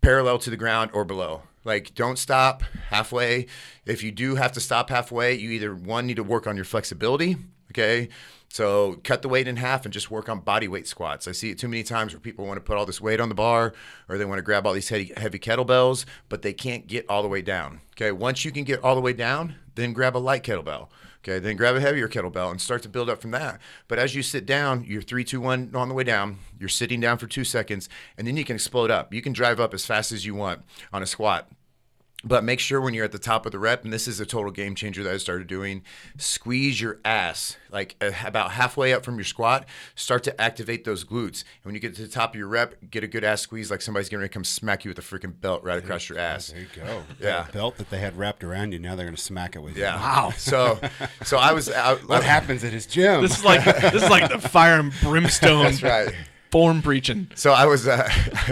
[0.00, 1.42] parallel to the ground or below.
[1.66, 3.48] Like, don't stop halfway.
[3.84, 6.64] If you do have to stop halfway, you either one need to work on your
[6.64, 7.36] flexibility.
[7.72, 8.08] Okay.
[8.48, 11.26] So cut the weight in half and just work on body weight squats.
[11.26, 13.28] I see it too many times where people want to put all this weight on
[13.28, 13.74] the bar
[14.08, 17.22] or they want to grab all these heavy, heavy kettlebells, but they can't get all
[17.22, 17.80] the way down.
[17.94, 18.12] Okay.
[18.12, 20.88] Once you can get all the way down, then grab a light kettlebell.
[21.26, 23.60] Okay, then grab a heavier kettlebell and start to build up from that.
[23.88, 26.38] But as you sit down, you're three, two, one on the way down.
[26.56, 29.12] You're sitting down for two seconds, and then you can explode up.
[29.12, 31.50] You can drive up as fast as you want on a squat.
[32.26, 34.26] But make sure when you're at the top of the rep, and this is a
[34.26, 35.82] total game changer that I started doing,
[36.18, 39.64] squeeze your ass like uh, about halfway up from your squat.
[39.94, 41.44] Start to activate those glutes.
[41.62, 43.70] And when you get to the top of your rep, get a good ass squeeze
[43.70, 46.18] like somebody's getting ready to come smack you with a freaking belt right across your
[46.18, 46.48] ass.
[46.48, 47.02] There you go.
[47.20, 47.42] Yeah.
[47.42, 49.76] That belt that they had wrapped around you, now they're going to smack it with
[49.76, 49.82] you.
[49.84, 49.96] Yeah.
[49.96, 50.32] Wow.
[50.36, 50.80] So,
[51.22, 52.08] so I was out.
[52.08, 53.22] What happens at his gym?
[53.22, 56.14] This is like this is like the fire and brimstone That's right.
[56.56, 57.28] Form preaching.
[57.34, 58.08] So I was, uh,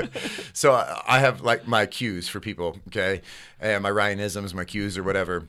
[0.52, 0.74] so
[1.06, 3.22] I have like my cues for people, okay,
[3.58, 5.48] and my Ryanisms, my cues or whatever.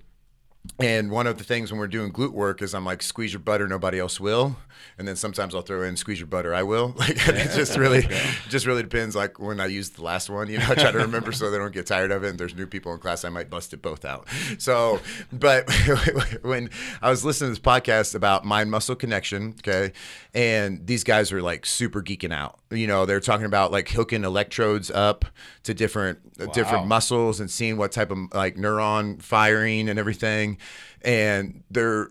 [0.80, 3.40] And one of the things when we're doing glute work is I'm like, squeeze your
[3.40, 4.58] butter, nobody else will.
[4.98, 6.94] And then sometimes I'll throw in squeeze your butter, I will.
[7.06, 8.02] Like it just really,
[8.50, 9.16] just really depends.
[9.16, 11.58] Like when I use the last one, you know, I try to remember so they
[11.58, 12.30] don't get tired of it.
[12.30, 14.28] And there's new people in class, I might bust it both out.
[14.58, 15.00] So,
[15.32, 15.70] but
[16.42, 19.92] when I was listening to this podcast about mind muscle connection, okay,
[20.34, 22.60] and these guys were like super geeking out.
[22.72, 25.26] You know, they're talking about like hooking electrodes up
[25.64, 30.55] to different uh, different muscles and seeing what type of like neuron firing and everything.
[31.02, 32.10] And they're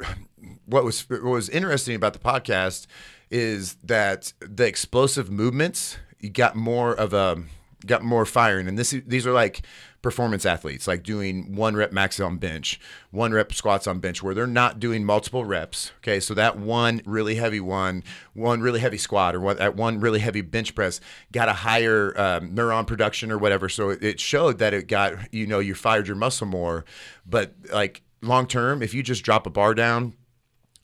[0.67, 2.87] what was what was interesting about the podcast
[3.31, 7.43] is that the explosive movements you got more of a
[7.87, 8.69] got more firing.
[8.69, 9.63] And this these are like
[10.03, 12.81] performance athletes, like doing one rep max on bench,
[13.11, 15.93] one rep squats on bench, where they're not doing multiple reps.
[15.99, 18.03] Okay, so that one really heavy one,
[18.33, 21.01] one really heavy squat, or what that one really heavy bench press
[21.33, 23.69] got a higher um, neuron production or whatever.
[23.69, 26.85] So it showed that it got you know you fired your muscle more,
[27.27, 30.15] but like long term, if you just drop a bar down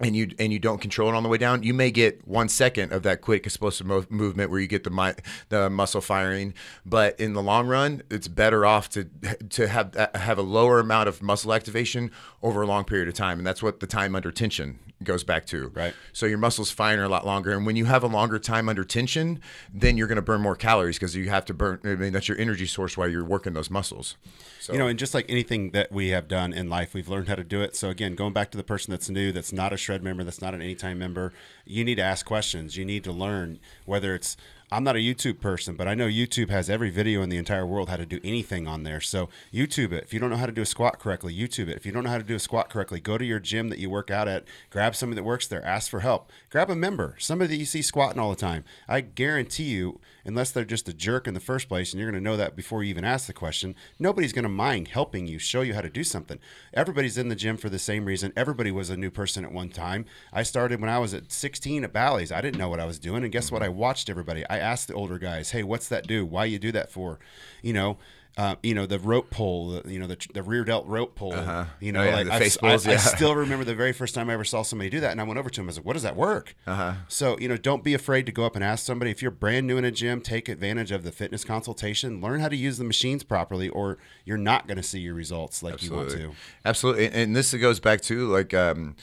[0.01, 2.49] and you and you don't control it on the way down, you may get one
[2.49, 5.13] second of that quick explosive mo- movement where you get the mi-
[5.49, 6.55] the muscle firing.
[6.85, 9.05] But in the long run, it's better off to
[9.51, 12.11] to have have a lower amount of muscle activation
[12.43, 15.47] over a long period of time, and that's what the time under tension goes back
[15.47, 15.69] to.
[15.69, 15.95] Right.
[16.13, 18.85] So your muscles firing a lot longer, and when you have a longer time under
[18.85, 19.41] tension,
[19.73, 21.81] then you're going to burn more calories because you have to burn.
[21.85, 24.17] I mean, that's your energy source while you're working those muscles.
[24.61, 27.29] So You know, and just like anything that we have done in life, we've learned
[27.29, 27.75] how to do it.
[27.77, 30.41] So again, going back to the person that's new, that's not a shred member, that's
[30.41, 31.33] not an anytime member,
[31.65, 32.77] you need to ask questions.
[32.77, 34.37] You need to learn whether it's
[34.73, 37.67] I'm not a YouTube person, but I know YouTube has every video in the entire
[37.67, 39.01] world how to do anything on there.
[39.01, 40.05] So YouTube it.
[40.05, 41.77] If you don't know how to do a squat correctly, YouTube it.
[41.77, 43.81] If you don't know how to do a squat correctly, go to your gym that
[43.81, 46.31] you work out at, grab somebody that works there, ask for help.
[46.51, 48.63] Grab a member, somebody that you see squatting all the time.
[48.87, 52.23] I guarantee you, unless they're just a jerk in the first place, and you're going
[52.23, 55.39] to know that before you even ask the question, nobody's going to mind helping you
[55.39, 56.39] show you how to do something.
[56.75, 58.33] Everybody's in the gym for the same reason.
[58.37, 60.05] Everybody was a new person at one time.
[60.33, 62.33] I started when I was at 16 at Bally's.
[62.33, 63.63] I didn't know what I was doing, and guess what?
[63.63, 63.73] Mm-hmm.
[63.73, 64.45] I watched everybody.
[64.49, 66.25] I asked the older guys, "Hey, what's that do?
[66.25, 67.19] Why you do that for?"
[67.63, 67.99] You know.
[68.37, 71.33] Uh, you know the rope pull, the, you know the, the rear delt rope pull.
[71.81, 72.97] You know, Oh, yeah, like the I, face I- pulls, I yeah.
[72.99, 75.39] still remember the very first time I ever saw somebody do that, and I went
[75.39, 75.67] over to him.
[75.67, 76.95] I was like, "What does that work?" Uh-huh.
[77.09, 79.11] So you know, don't be afraid to go up and ask somebody.
[79.11, 82.21] If you're brand new in a gym, take advantage of the fitness consultation.
[82.21, 85.63] Learn how to use the machines properly, or you're not going to see your results
[85.63, 86.33] like you want to.
[86.65, 88.95] Absolutely, and, and this goes back to like um,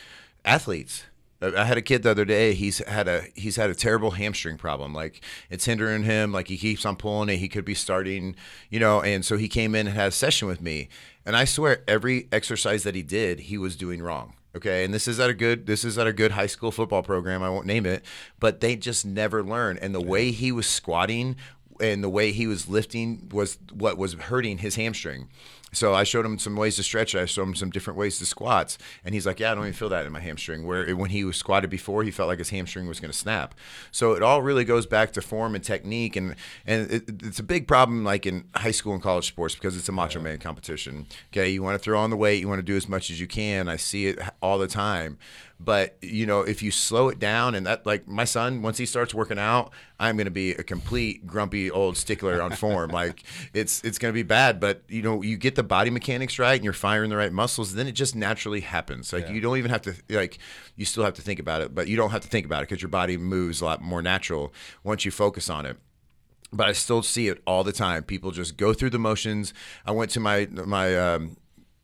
[0.46, 1.04] athletes.
[1.42, 2.54] I had a kid the other day.
[2.54, 4.94] He's had a he's had a terrible hamstring problem.
[4.94, 6.32] Like it's hindering him.
[6.32, 7.38] Like he keeps on pulling it.
[7.38, 8.36] He could be starting,
[8.70, 9.02] you know.
[9.02, 10.90] And so he came in and had a session with me.
[11.26, 14.34] And I swear, every exercise that he did, he was doing wrong.
[14.56, 17.04] Okay, and this is at a good this is at a good high school football
[17.04, 17.44] program.
[17.44, 18.04] I won't name it,
[18.40, 19.78] but they just never learn.
[19.78, 21.36] And the way he was squatting
[21.80, 25.28] and the way he was lifting was what was hurting his hamstring.
[25.74, 27.20] So I showed him some ways to stretch it.
[27.20, 29.74] I showed him some different ways to squats, and he's like, "Yeah, I don't even
[29.74, 32.50] feel that in my hamstring." Where when he was squatted before, he felt like his
[32.52, 33.54] hamstring was going to snap.
[33.92, 37.44] So it all really goes back to form and technique, and and it, it's a
[37.44, 41.06] big problem like in high school and college sports because it's a macho man competition.
[41.34, 43.20] Okay, you want to throw on the weight, you want to do as much as
[43.20, 43.68] you can.
[43.68, 45.18] I see it all the time,
[45.60, 48.86] but you know if you slow it down, and that like my son, once he
[48.86, 52.92] starts working out, I'm going to be a complete grumpy old stickler on form.
[52.92, 56.38] like it's it's going to be bad, but you know you get the body mechanics
[56.38, 59.12] right and you're firing the right muscles, then it just naturally happens.
[59.12, 60.38] Like you don't even have to like
[60.76, 62.70] you still have to think about it, but you don't have to think about it
[62.70, 65.78] because your body moves a lot more natural once you focus on it
[66.54, 68.04] but I still see it all the time.
[68.04, 69.54] People just go through the motions.
[69.86, 71.36] I went to my my um,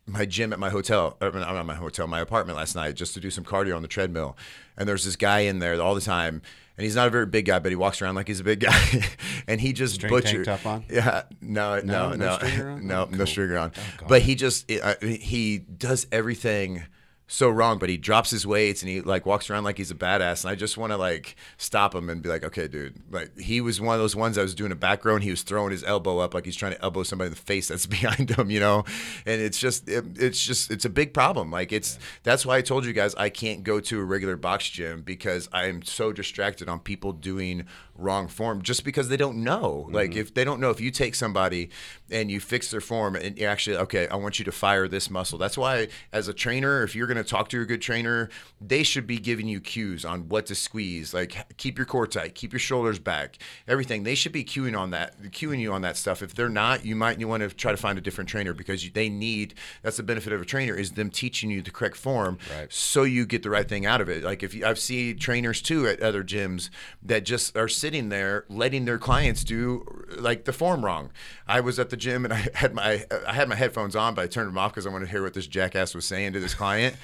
[0.06, 3.14] my gym at my hotel, or not not my hotel, my apartment last night just
[3.14, 4.36] to do some cardio on the treadmill,
[4.78, 6.42] and there's this guy in there all the time.
[6.76, 8.60] And he's not a very big guy, but he walks around like he's a big
[8.72, 9.06] guy,
[9.48, 10.46] and he just String tank butchered.
[10.46, 10.84] top on?
[10.90, 12.16] Yeah, no, no, No?
[12.16, 13.26] no, No no, Oh, no cool.
[13.28, 13.72] stringer on.
[13.98, 14.08] God.
[14.10, 16.84] but he just uh, he does everything
[17.28, 19.96] so wrong, but he drops his weights and he like walks around like he's a
[19.96, 20.44] badass.
[20.44, 22.96] And I just want to like stop him and be like, okay, dude.
[23.10, 25.30] Like he was one of those ones that was doing a back row and he
[25.30, 27.86] was throwing his elbow up like he's trying to elbow somebody in the face that's
[27.94, 28.84] behind him, you know.
[29.26, 31.50] And it's just, it, it's just, it's a big problem.
[31.50, 34.70] Like it's that's why I told you guys I can't go to a regular box
[34.70, 39.38] gym because I am so distracted on people doing wrong form just because they don't
[39.44, 39.88] know.
[39.92, 40.20] Like mm-hmm.
[40.20, 41.70] if they don't know, if you take somebody
[42.10, 45.10] and you fix their form and you actually, okay, I want you to fire this
[45.10, 45.38] muscle.
[45.38, 48.30] That's why as a trainer, if you're going to talk to a good trainer,
[48.60, 51.14] they should be giving you cues on what to squeeze.
[51.14, 54.04] Like keep your core tight, keep your shoulders back, everything.
[54.04, 56.22] They should be cueing on that, cueing you on that stuff.
[56.22, 59.10] If they're not, you might want to try to find a different trainer because they
[59.10, 59.54] need.
[59.82, 62.72] That's the benefit of a trainer is them teaching you the correct form, Right.
[62.72, 64.24] so you get the right thing out of it.
[64.24, 66.70] Like if you, I've seen trainers too at other gyms
[67.04, 71.10] that just are sitting there letting their clients do like the form wrong.
[71.46, 74.22] I was at the gym and I had my I had my headphones on, but
[74.22, 76.40] I turned them off because I wanted to hear what this jackass was saying to
[76.40, 76.96] this client.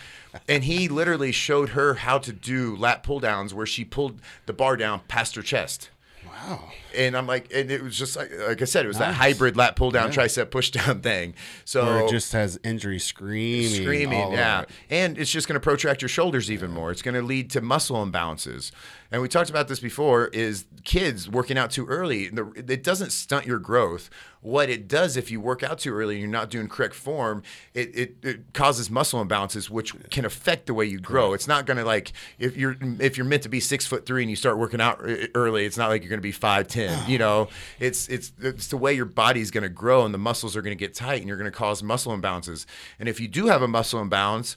[0.47, 4.53] And he literally showed her how to do lat pull downs where she pulled the
[4.53, 5.89] bar down past her chest.
[6.25, 6.69] Wow.
[6.97, 9.57] And I'm like, and it was just like, like I said, it was that hybrid
[9.57, 11.33] lat pull down, tricep push down thing.
[11.65, 13.81] So Or it just has injury screaming.
[13.83, 14.69] screaming yeah it.
[14.89, 17.61] and it's just going to protract your shoulders even more it's going to lead to
[17.61, 18.71] muscle imbalances
[19.11, 22.25] and we talked about this before, is kids working out too early.
[22.25, 24.09] It doesn't stunt your growth.
[24.41, 27.43] What it does if you work out too early and you're not doing correct form,
[27.73, 31.33] it, it, it causes muscle imbalances, which can affect the way you grow.
[31.33, 34.21] It's not going to like if you're if you're meant to be six foot three
[34.21, 35.01] and you start working out
[35.35, 37.09] early, it's not like you're going to be five ten.
[37.09, 40.55] You know, it's it's it's the way your body's going to grow and the muscles
[40.55, 42.65] are going to get tight and you're going to cause muscle imbalances.
[42.97, 44.55] And if you do have a muscle imbalance,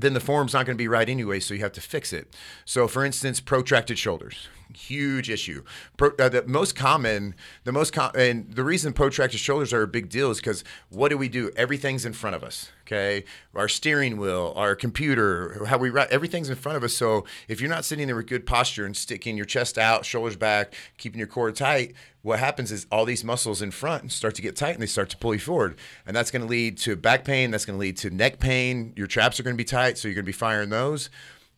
[0.00, 2.34] then the form's not going to be right anyway, so you have to fix it.
[2.64, 5.62] So, for instance, protracted shoulders, huge issue.
[5.96, 9.88] Pro, uh, the most common, the most com- and the reason protracted shoulders are a
[9.88, 11.50] big deal is because what do we do?
[11.56, 12.70] Everything's in front of us.
[12.86, 16.94] Okay, our steering wheel, our computer, how we write, everything's in front of us.
[16.94, 20.36] So if you're not sitting there with good posture and sticking your chest out, shoulders
[20.36, 24.42] back, keeping your core tight, what happens is all these muscles in front start to
[24.42, 25.76] get tight and they start to pull you forward.
[26.06, 27.50] And that's going to lead to back pain.
[27.50, 28.94] That's going to lead to neck pain.
[28.96, 29.98] Your traps are going to be tight.
[29.98, 31.10] So you're going to be firing those.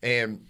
[0.03, 0.45] And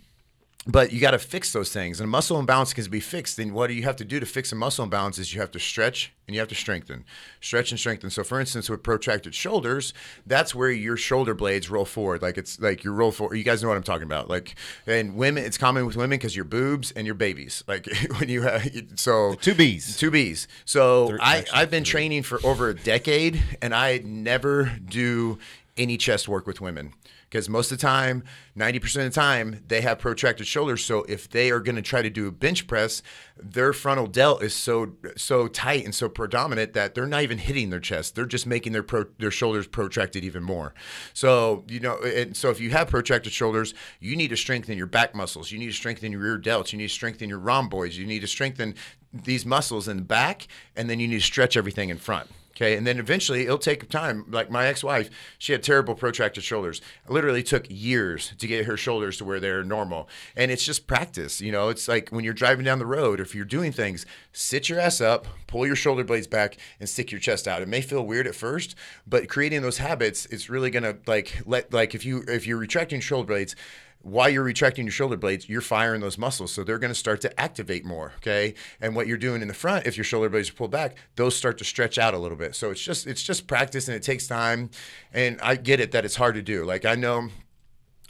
[0.66, 2.01] but you got to fix those things.
[2.01, 3.38] And a muscle imbalance can be fixed.
[3.38, 5.51] And what do you have to do to fix a muscle imbalance is you have
[5.53, 7.05] to stretch and you have to strengthen,
[7.40, 8.11] stretch and strengthen.
[8.11, 9.94] So, for instance, with protracted shoulders,
[10.27, 12.20] that's where your shoulder blades roll forward.
[12.20, 13.37] Like it's like you roll forward.
[13.37, 14.29] You guys know what I'm talking about.
[14.29, 14.55] Like,
[14.87, 17.64] and women, it's common with women because your boobs and your babies.
[17.66, 19.96] Like when you have so Two B's.
[19.96, 20.46] Two B's.
[20.66, 25.38] So Three- I, I've been training for over a decade, and I never do
[25.79, 26.92] any chest work with women
[27.31, 28.25] because most of the time,
[28.59, 30.85] 90% of the time, they have protracted shoulders.
[30.85, 33.03] So if they are going to try to do a bench press,
[33.38, 37.71] their frontal delt is so so tight and so predominant that they're not even hitting
[37.71, 38.16] their chest.
[38.16, 40.75] They're just making their pro, their shoulders protracted even more.
[41.14, 44.88] So you know, and so if you have protracted shoulders, you need to strengthen your
[44.88, 45.53] back muscles.
[45.53, 46.73] You need to strengthen your rear delts.
[46.73, 47.97] You need to strengthen your rhomboids.
[47.97, 48.75] You need to strengthen
[49.12, 52.29] these muscles in the back, and then you need to stretch everything in front.
[52.61, 54.27] Okay, and then eventually it'll take time.
[54.29, 56.83] Like my ex-wife, she had terrible protracted shoulders.
[57.07, 60.11] It literally took years to get her shoulders to where they're normal.
[60.37, 61.40] And it's just practice.
[61.40, 64.68] You know, it's like when you're driving down the road, if you're doing things, sit
[64.68, 67.62] your ass up, pull your shoulder blades back, and stick your chest out.
[67.62, 68.75] It may feel weird at first,
[69.07, 73.01] but creating those habits, it's really gonna like let like if you if you're retracting
[73.01, 73.57] shoulder blades
[74.03, 76.53] while you're retracting your shoulder blades, you're firing those muscles.
[76.53, 78.13] So they're going to start to activate more.
[78.17, 78.55] Okay.
[78.81, 81.37] And what you're doing in the front, if your shoulder blades are pulled back, those
[81.37, 82.55] start to stretch out a little bit.
[82.55, 84.71] So it's just, it's just practice and it takes time.
[85.13, 86.65] And I get it that it's hard to do.
[86.65, 87.29] Like I know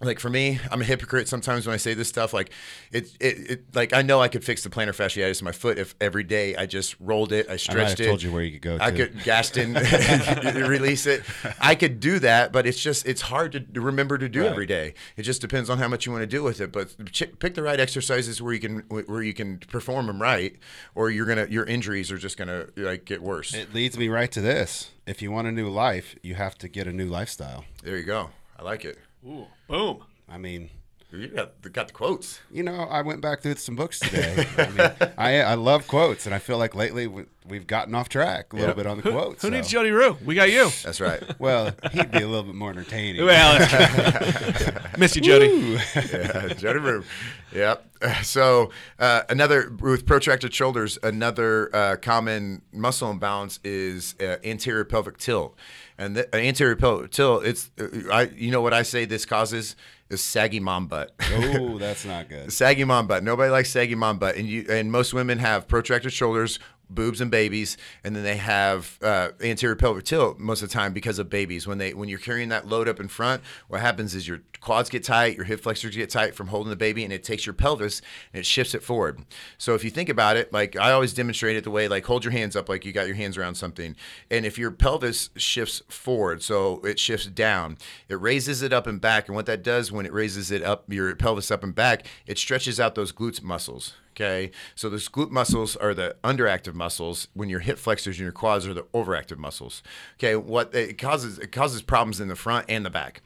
[0.02, 2.32] like for me, I'm a hypocrite sometimes when I say this stuff.
[2.32, 2.50] Like
[2.90, 5.78] it, it, it like I know I could fix the plantar fasciitis in my foot
[5.78, 8.04] if every day I just rolled it, I I might have stretched it.
[8.04, 8.78] I told you where you could go.
[8.80, 8.96] I to.
[9.08, 9.74] could Graston
[10.68, 11.22] release it.
[11.60, 14.50] I could do that, but it's just it's hard to remember to do Right.
[14.50, 14.94] every day.
[15.16, 16.72] It just depends on how much you want to do with it.
[16.72, 20.56] But ch- pick the right exercises where you can where you can perform them right,
[20.94, 23.54] or you're gonna your injuries are just gonna like get worse.
[23.54, 24.90] It leads me right to this.
[25.06, 27.64] If you want a new life, you have to get a new lifestyle.
[27.82, 28.30] there you go.
[28.58, 28.98] I like it.
[29.26, 30.04] Ooh, boom.
[30.28, 30.70] I mean,
[31.12, 32.40] You got got the quotes.
[32.52, 34.46] you know, I went back through some books today.
[34.59, 38.09] I mean, I I love quotes, and I feel like lately we- we've gotten off
[38.09, 38.76] track a little Yep.
[38.76, 39.42] bit on the Who, quotes.
[39.42, 40.16] who so- needs Jody Rue?
[40.24, 40.70] We got you.
[40.85, 41.20] That's right.
[41.40, 43.24] Well, he'd be a little bit more entertaining.
[43.24, 43.59] well,
[44.98, 45.48] miss you, Jody.
[45.96, 47.04] yeah, Jody Rue.
[47.52, 47.86] Yep.
[48.22, 55.18] So uh, another with protracted shoulders, another uh, common muscle imbalance is uh, anterior pelvic
[55.18, 55.54] tilt,
[55.98, 57.44] and the, uh, anterior pelvic tilt.
[57.44, 58.22] It's uh, I.
[58.34, 59.76] You know what I say this causes
[60.08, 61.12] is saggy mom butt.
[61.30, 62.50] oh, that's not good.
[62.50, 63.22] saggy mom butt.
[63.22, 66.58] Nobody likes saggy mom butt, and you and most women have protracted shoulders,
[66.90, 70.92] boobs, and babies, and then they have uh, anterior pelvic tilt most of the time
[70.92, 71.66] because of babies.
[71.66, 74.90] When they when you're carrying that load up in front, what happens is your quads
[74.90, 77.55] get tight, your hip flexors get tight from holding the baby, and it takes your
[77.55, 79.24] pelvis and it shifts it forward.
[79.59, 82.24] So if you think about it, like I always demonstrate it the way like hold
[82.24, 83.96] your hands up like you got your hands around something,
[84.31, 89.00] and if your pelvis shifts forward, so it shifts down, it raises it up and
[89.00, 92.07] back, and what that does when it raises it up, your pelvis up and back,
[92.26, 93.94] it stretches out those glutes muscles.
[94.20, 98.33] Okay, so those glute muscles are the underactive muscles when your hip flexors and your
[98.33, 99.83] quads are the overactive muscles.
[100.18, 103.22] Okay, what it causes it causes problems in the front and the back.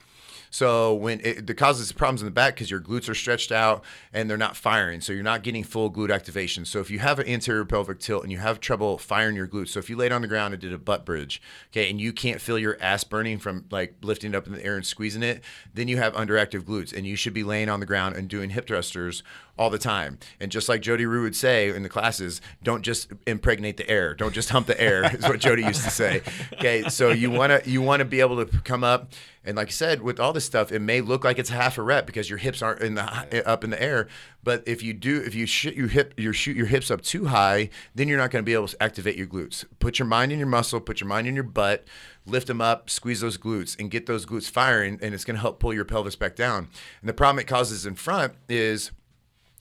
[0.54, 3.82] So when it, it causes problems in the back because your glutes are stretched out
[4.12, 6.64] and they're not firing, so you're not getting full glute activation.
[6.64, 9.70] So if you have an anterior pelvic tilt and you have trouble firing your glutes,
[9.70, 12.12] so if you laid on the ground and did a butt bridge, okay, and you
[12.12, 15.24] can't feel your ass burning from like lifting it up in the air and squeezing
[15.24, 15.42] it,
[15.74, 18.50] then you have underactive glutes, and you should be laying on the ground and doing
[18.50, 19.24] hip thrusters
[19.58, 20.18] all the time.
[20.40, 24.14] And just like Jody Rue would say in the classes, don't just impregnate the air,
[24.14, 26.22] don't just hump the air, is what Jody used to say.
[26.54, 29.12] Okay, so you wanna you wanna be able to come up
[29.44, 31.82] and like I said, with all this stuff, it may look like it's half a
[31.82, 34.08] rep because your hips aren't in the up in the air.
[34.42, 37.26] But if you do, if you shoot your hip, you shoot your hips up too
[37.26, 39.64] high, then you're not going to be able to activate your glutes.
[39.80, 41.84] Put your mind in your muscle, put your mind in your butt,
[42.26, 45.40] lift them up, squeeze those glutes, and get those glutes firing, and it's going to
[45.40, 46.68] help pull your pelvis back down.
[47.00, 48.92] And the problem it causes in front is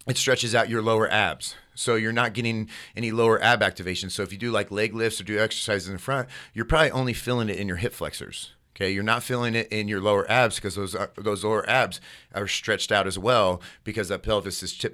[0.08, 1.56] it stretches out your lower abs.
[1.76, 4.10] So you're not getting any lower ab activation.
[4.10, 6.92] So if you do like leg lifts or do exercises in the front, you're probably
[6.92, 8.52] only feeling it in your hip flexors.
[8.76, 12.02] Okay, you're not feeling it in your lower abs because those are, those lower abs
[12.34, 14.86] are stretched out as well because that pelvis is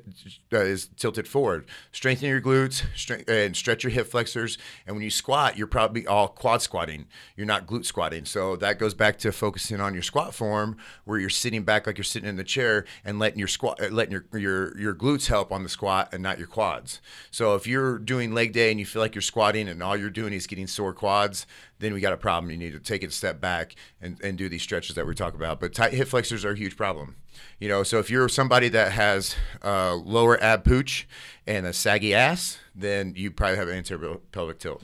[0.54, 1.66] uh, is tilted forward.
[1.92, 4.58] Strengthen your glutes strength, and stretch your hip flexors.
[4.86, 7.08] And when you squat, you're probably all quad squatting.
[7.36, 8.26] You're not glute squatting.
[8.26, 11.98] So that goes back to focusing on your squat form, where you're sitting back like
[11.98, 15.28] you're sitting in the chair and letting your squat, uh, letting your your your glutes
[15.28, 17.02] help on the squat and not your quads.
[17.32, 20.10] So if you're doing leg day and you feel like you're squatting and all you're
[20.10, 21.46] doing is getting sore quads,
[21.80, 22.52] then we got a problem.
[22.52, 25.34] You need to take a step back and, and do these stretches that we talk
[25.34, 25.60] about.
[25.60, 27.16] But tight hip flexors are a huge problem.
[27.60, 31.08] You know, so if you're somebody that has uh, lower ab pooch
[31.46, 34.82] and a saggy ass, then you probably have an anterior pelvic tilt.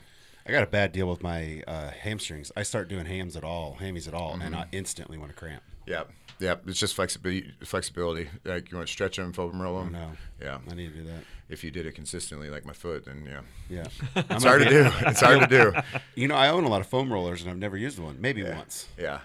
[0.48, 2.52] I got a bad deal with my uh, hamstrings.
[2.56, 4.56] I start doing hams at all, hammies at all, and Mm-hmm.
[4.56, 5.64] I instantly want to cramp.
[5.88, 6.04] Yeah,
[6.40, 6.56] yeah.
[6.68, 7.52] It's just flexibility.
[7.64, 8.28] Flexibility.
[8.44, 9.92] Like you want to stretch them, foam roll them.
[9.94, 10.58] No, Yeah.
[10.70, 11.24] I need to do that.
[11.48, 13.42] If you did it consistently, like my foot, then yeah.
[13.70, 14.90] Yeah, It's hard to do.
[15.02, 15.74] It's hard to do.
[16.16, 18.18] You know, I own a lot of foam rollers, and I've never used one.
[18.20, 18.88] Maybe once.
[18.98, 19.20] Yeah.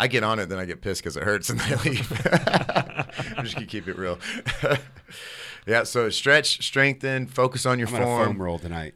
[0.00, 2.10] I get on it, then I get pissed because it hurts, and then I leave.
[3.36, 4.18] I'm just gonna keep it real.
[5.66, 5.82] yeah.
[5.84, 8.26] So stretch, strengthen, focus on your I'm form.
[8.28, 8.94] foam roll tonight.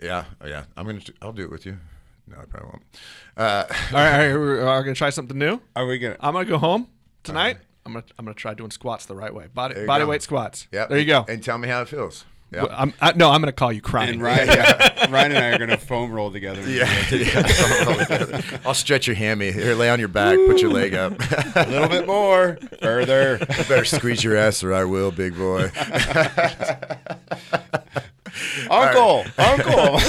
[0.00, 0.24] Yeah.
[0.40, 0.64] Oh, yeah.
[0.76, 1.00] I'm gonna.
[1.20, 1.76] I'll do it with you.
[2.28, 2.82] No, I probably won't.
[3.36, 5.60] Uh, All right, all right, we're, we're gonna try something new.
[5.74, 6.16] Are we gonna?
[6.20, 6.88] I'm gonna go home
[7.24, 7.58] tonight.
[7.84, 9.48] I'm gonna I'm gonna try doing squats the right way.
[9.52, 10.10] Body body go.
[10.10, 10.68] weight squats.
[10.72, 10.86] yeah.
[10.86, 11.24] There you go.
[11.28, 12.24] And tell me how it feels.
[12.54, 12.66] Yeah.
[12.70, 14.14] I'm, I, no, I'm gonna call you crying.
[14.14, 16.60] And Ryan, yeah, Ryan and I are gonna foam roll together.
[16.68, 18.40] Yeah, yeah.
[18.64, 19.52] I'll stretch your hammy.
[19.52, 20.38] Here, lay on your back.
[20.46, 21.12] Put your leg up.
[21.56, 23.38] a little bit more further.
[23.38, 25.70] Better squeeze your ass, or I will, big boy.
[28.70, 30.00] Uncle, uncle.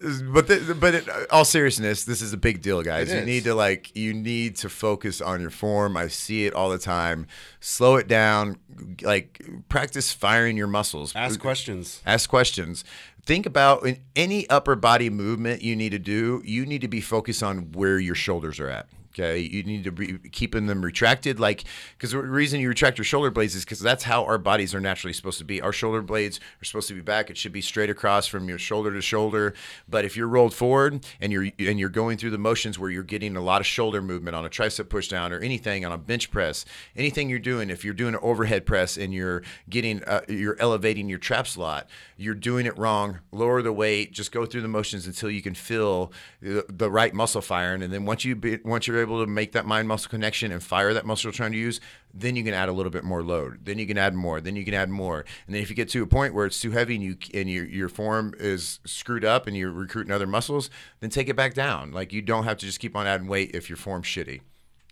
[0.00, 3.10] But the, but in all seriousness, this is a big deal, guys.
[3.10, 3.26] It You is.
[3.26, 5.96] need to like you need to focus on your form.
[5.96, 7.26] I see it all the time.
[7.60, 8.58] Slow it down.
[9.02, 11.14] Like practice firing your muscles.
[11.14, 12.00] Ask questions.
[12.06, 12.84] Ask questions.
[13.26, 16.40] Think about in any upper body movement you need to do.
[16.44, 18.88] You need to be focused on where your shoulders are at.
[19.12, 21.64] Okay, you need to be keeping them retracted, like
[21.96, 24.80] because the reason you retract your shoulder blades is because that's how our bodies are
[24.80, 25.60] naturally supposed to be.
[25.60, 28.58] Our shoulder blades are supposed to be back; it should be straight across from your
[28.58, 29.52] shoulder to shoulder.
[29.88, 33.02] But if you're rolled forward and you're and you're going through the motions where you're
[33.02, 36.30] getting a lot of shoulder movement on a tricep pushdown or anything on a bench
[36.30, 40.56] press, anything you're doing, if you're doing an overhead press and you're getting uh, you're
[40.60, 43.18] elevating your trap slot, you're doing it wrong.
[43.32, 47.12] Lower the weight, just go through the motions until you can feel the, the right
[47.12, 50.10] muscle firing, and then once you be, once you're able to make that mind muscle
[50.10, 51.80] connection and fire that muscle you're trying to use,
[52.12, 53.64] then you can add a little bit more load.
[53.64, 54.40] Then you can add more.
[54.40, 55.24] Then you can add more.
[55.46, 57.50] And then if you get to a point where it's too heavy and you and
[57.50, 60.70] your your form is screwed up and you're recruiting other muscles,
[61.00, 61.92] then take it back down.
[61.92, 64.40] Like you don't have to just keep on adding weight if your form's shitty.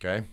[0.00, 0.26] Okay.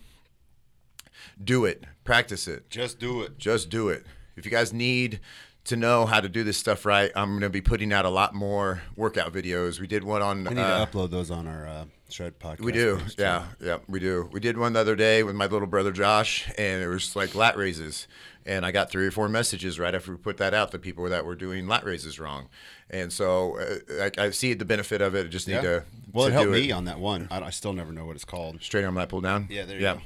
[1.42, 1.84] Do it.
[2.04, 2.70] Practice it.
[2.70, 3.38] Just do it.
[3.38, 4.06] Just do it.
[4.36, 5.20] If you guys need
[5.64, 8.10] to know how to do this stuff right, I'm going to be putting out a
[8.10, 9.80] lot more workout videos.
[9.80, 10.44] We did one on.
[10.44, 12.60] We need uh, to upload those on our uh, Shred podcast.
[12.60, 14.28] we do, yeah, yeah, we do.
[14.32, 17.34] We did one the other day with my little brother Josh, and it was like
[17.34, 18.06] lat raises,
[18.44, 20.70] and I got three or four messages right after we put that out.
[20.70, 22.48] The people that were doing lat raises wrong,
[22.90, 25.26] and so uh, I, I see the benefit of it.
[25.26, 25.60] I just need Yeah.
[25.62, 25.84] to.
[26.12, 27.26] well, to it helped me on that one.
[27.30, 28.62] I, I still never know what it's called.
[28.62, 29.48] straight arm lat pull down.
[29.50, 29.94] Yeah, there you yeah.
[29.94, 30.00] go.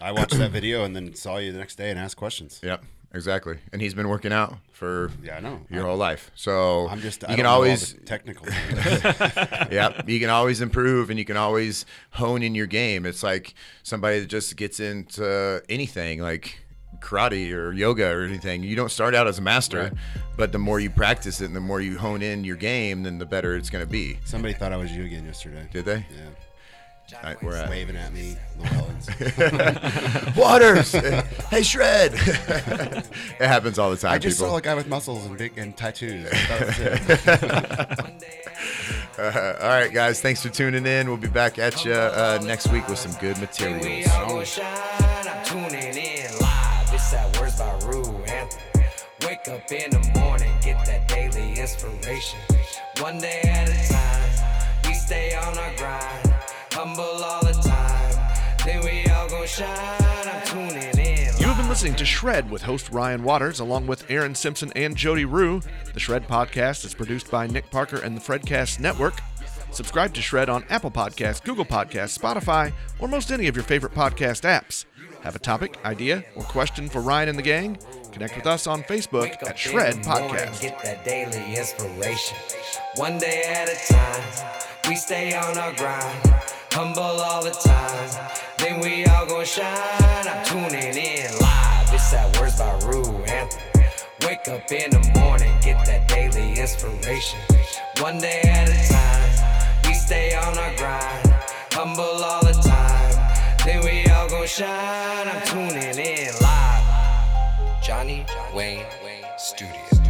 [0.00, 2.58] I watched that video and then saw you the next day and asked questions.
[2.64, 2.84] Yep,
[3.14, 3.58] exactly.
[3.72, 5.60] And he's been working out for Yeah, I know.
[5.70, 6.30] your I- whole life.
[6.34, 7.22] So I'm just.
[7.22, 8.46] you I can don't know all always technical.
[9.70, 13.06] yeah, you can always improve and you can always hone in your game.
[13.06, 16.58] It's like somebody that just gets into anything like
[17.00, 18.62] karate or yoga or anything.
[18.62, 19.92] You don't start out as a master,
[20.36, 23.18] but the more you practice it and the more you hone in your game, then
[23.18, 24.18] the better it's going to be.
[24.24, 25.68] Somebody thought I was you again yesterday.
[25.72, 26.06] Did they?
[26.16, 26.30] Yeah,
[27.12, 28.36] All right, we're at waving at me.
[28.58, 30.36] Llewellyn's.
[30.36, 30.92] Waters.
[31.50, 32.14] hey, Shred.
[32.16, 33.06] it
[33.40, 34.12] happens all the time.
[34.12, 34.52] I just people.
[34.52, 36.26] saw a guy with muscles and big and tattoos.
[36.32, 38.08] I thought it
[39.18, 40.20] was all right, guys.
[40.20, 41.06] Thanks for tuning in.
[41.08, 44.08] We'll be back at you uh, next week with some good We materials.
[44.10, 44.64] all gon' shine.
[45.28, 46.92] I'm tuning in live.
[46.92, 48.60] It's that words by Rue anthem.
[49.22, 52.40] Wake up in the morning, get that daily inspiration.
[53.00, 56.33] One day at a time, we stay on our grind.
[56.86, 58.36] Humble all the time.
[58.62, 59.66] Then we all gon' shine.
[60.28, 61.34] I'm tuning in.
[61.38, 64.94] You have been listening to Shred with host Ryan Waters, along with Aaron Simpson and
[64.94, 65.62] Jody Rue.
[65.94, 69.14] The Shred podcast is produced by Nick Parker and the Fredcast Network.
[69.70, 73.94] Subscribe to Shred on Apple Podcasts, Google Podcasts, Spotify, or most any of your favorite
[73.94, 74.84] podcast apps.
[75.22, 77.78] Have a topic, idea, or question for Ryan and the gang?
[78.12, 80.60] Connect with us on Facebook at Shred in the morning, Podcast.
[80.60, 82.36] Get that daily inspiration.
[82.96, 86.43] One day at a time, we stay on our grind.
[86.74, 88.10] Humble all the time.
[88.58, 90.26] Then we all gon' shine.
[90.26, 91.94] I'm tuning in live.
[91.94, 93.62] It's that words by Rue Anthem.
[94.26, 97.38] Wake up in the morning, get that daily inspiration.
[98.00, 101.32] One day at a time, we stay on our grind.
[101.70, 105.28] Humble all the time, then we all gon' shine.
[105.28, 107.84] I'm tuning in live.
[107.84, 108.84] Johnny Wayne
[109.38, 110.00] Studios.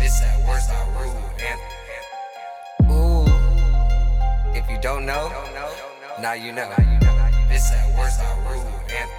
[0.00, 2.90] This that words by Rue Anthem.
[2.90, 5.30] Ooh, if you don't know,
[6.20, 6.68] now you know.
[7.48, 9.10] This that words I rule and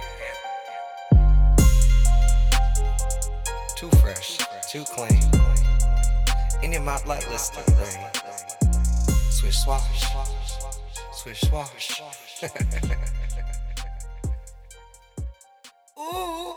[3.76, 4.38] too fresh,
[4.70, 5.20] too clean.
[6.62, 8.06] Any of my black listed ring.
[9.30, 10.06] Swish swash,
[11.12, 11.90] swish swash.
[15.98, 16.54] Ooh.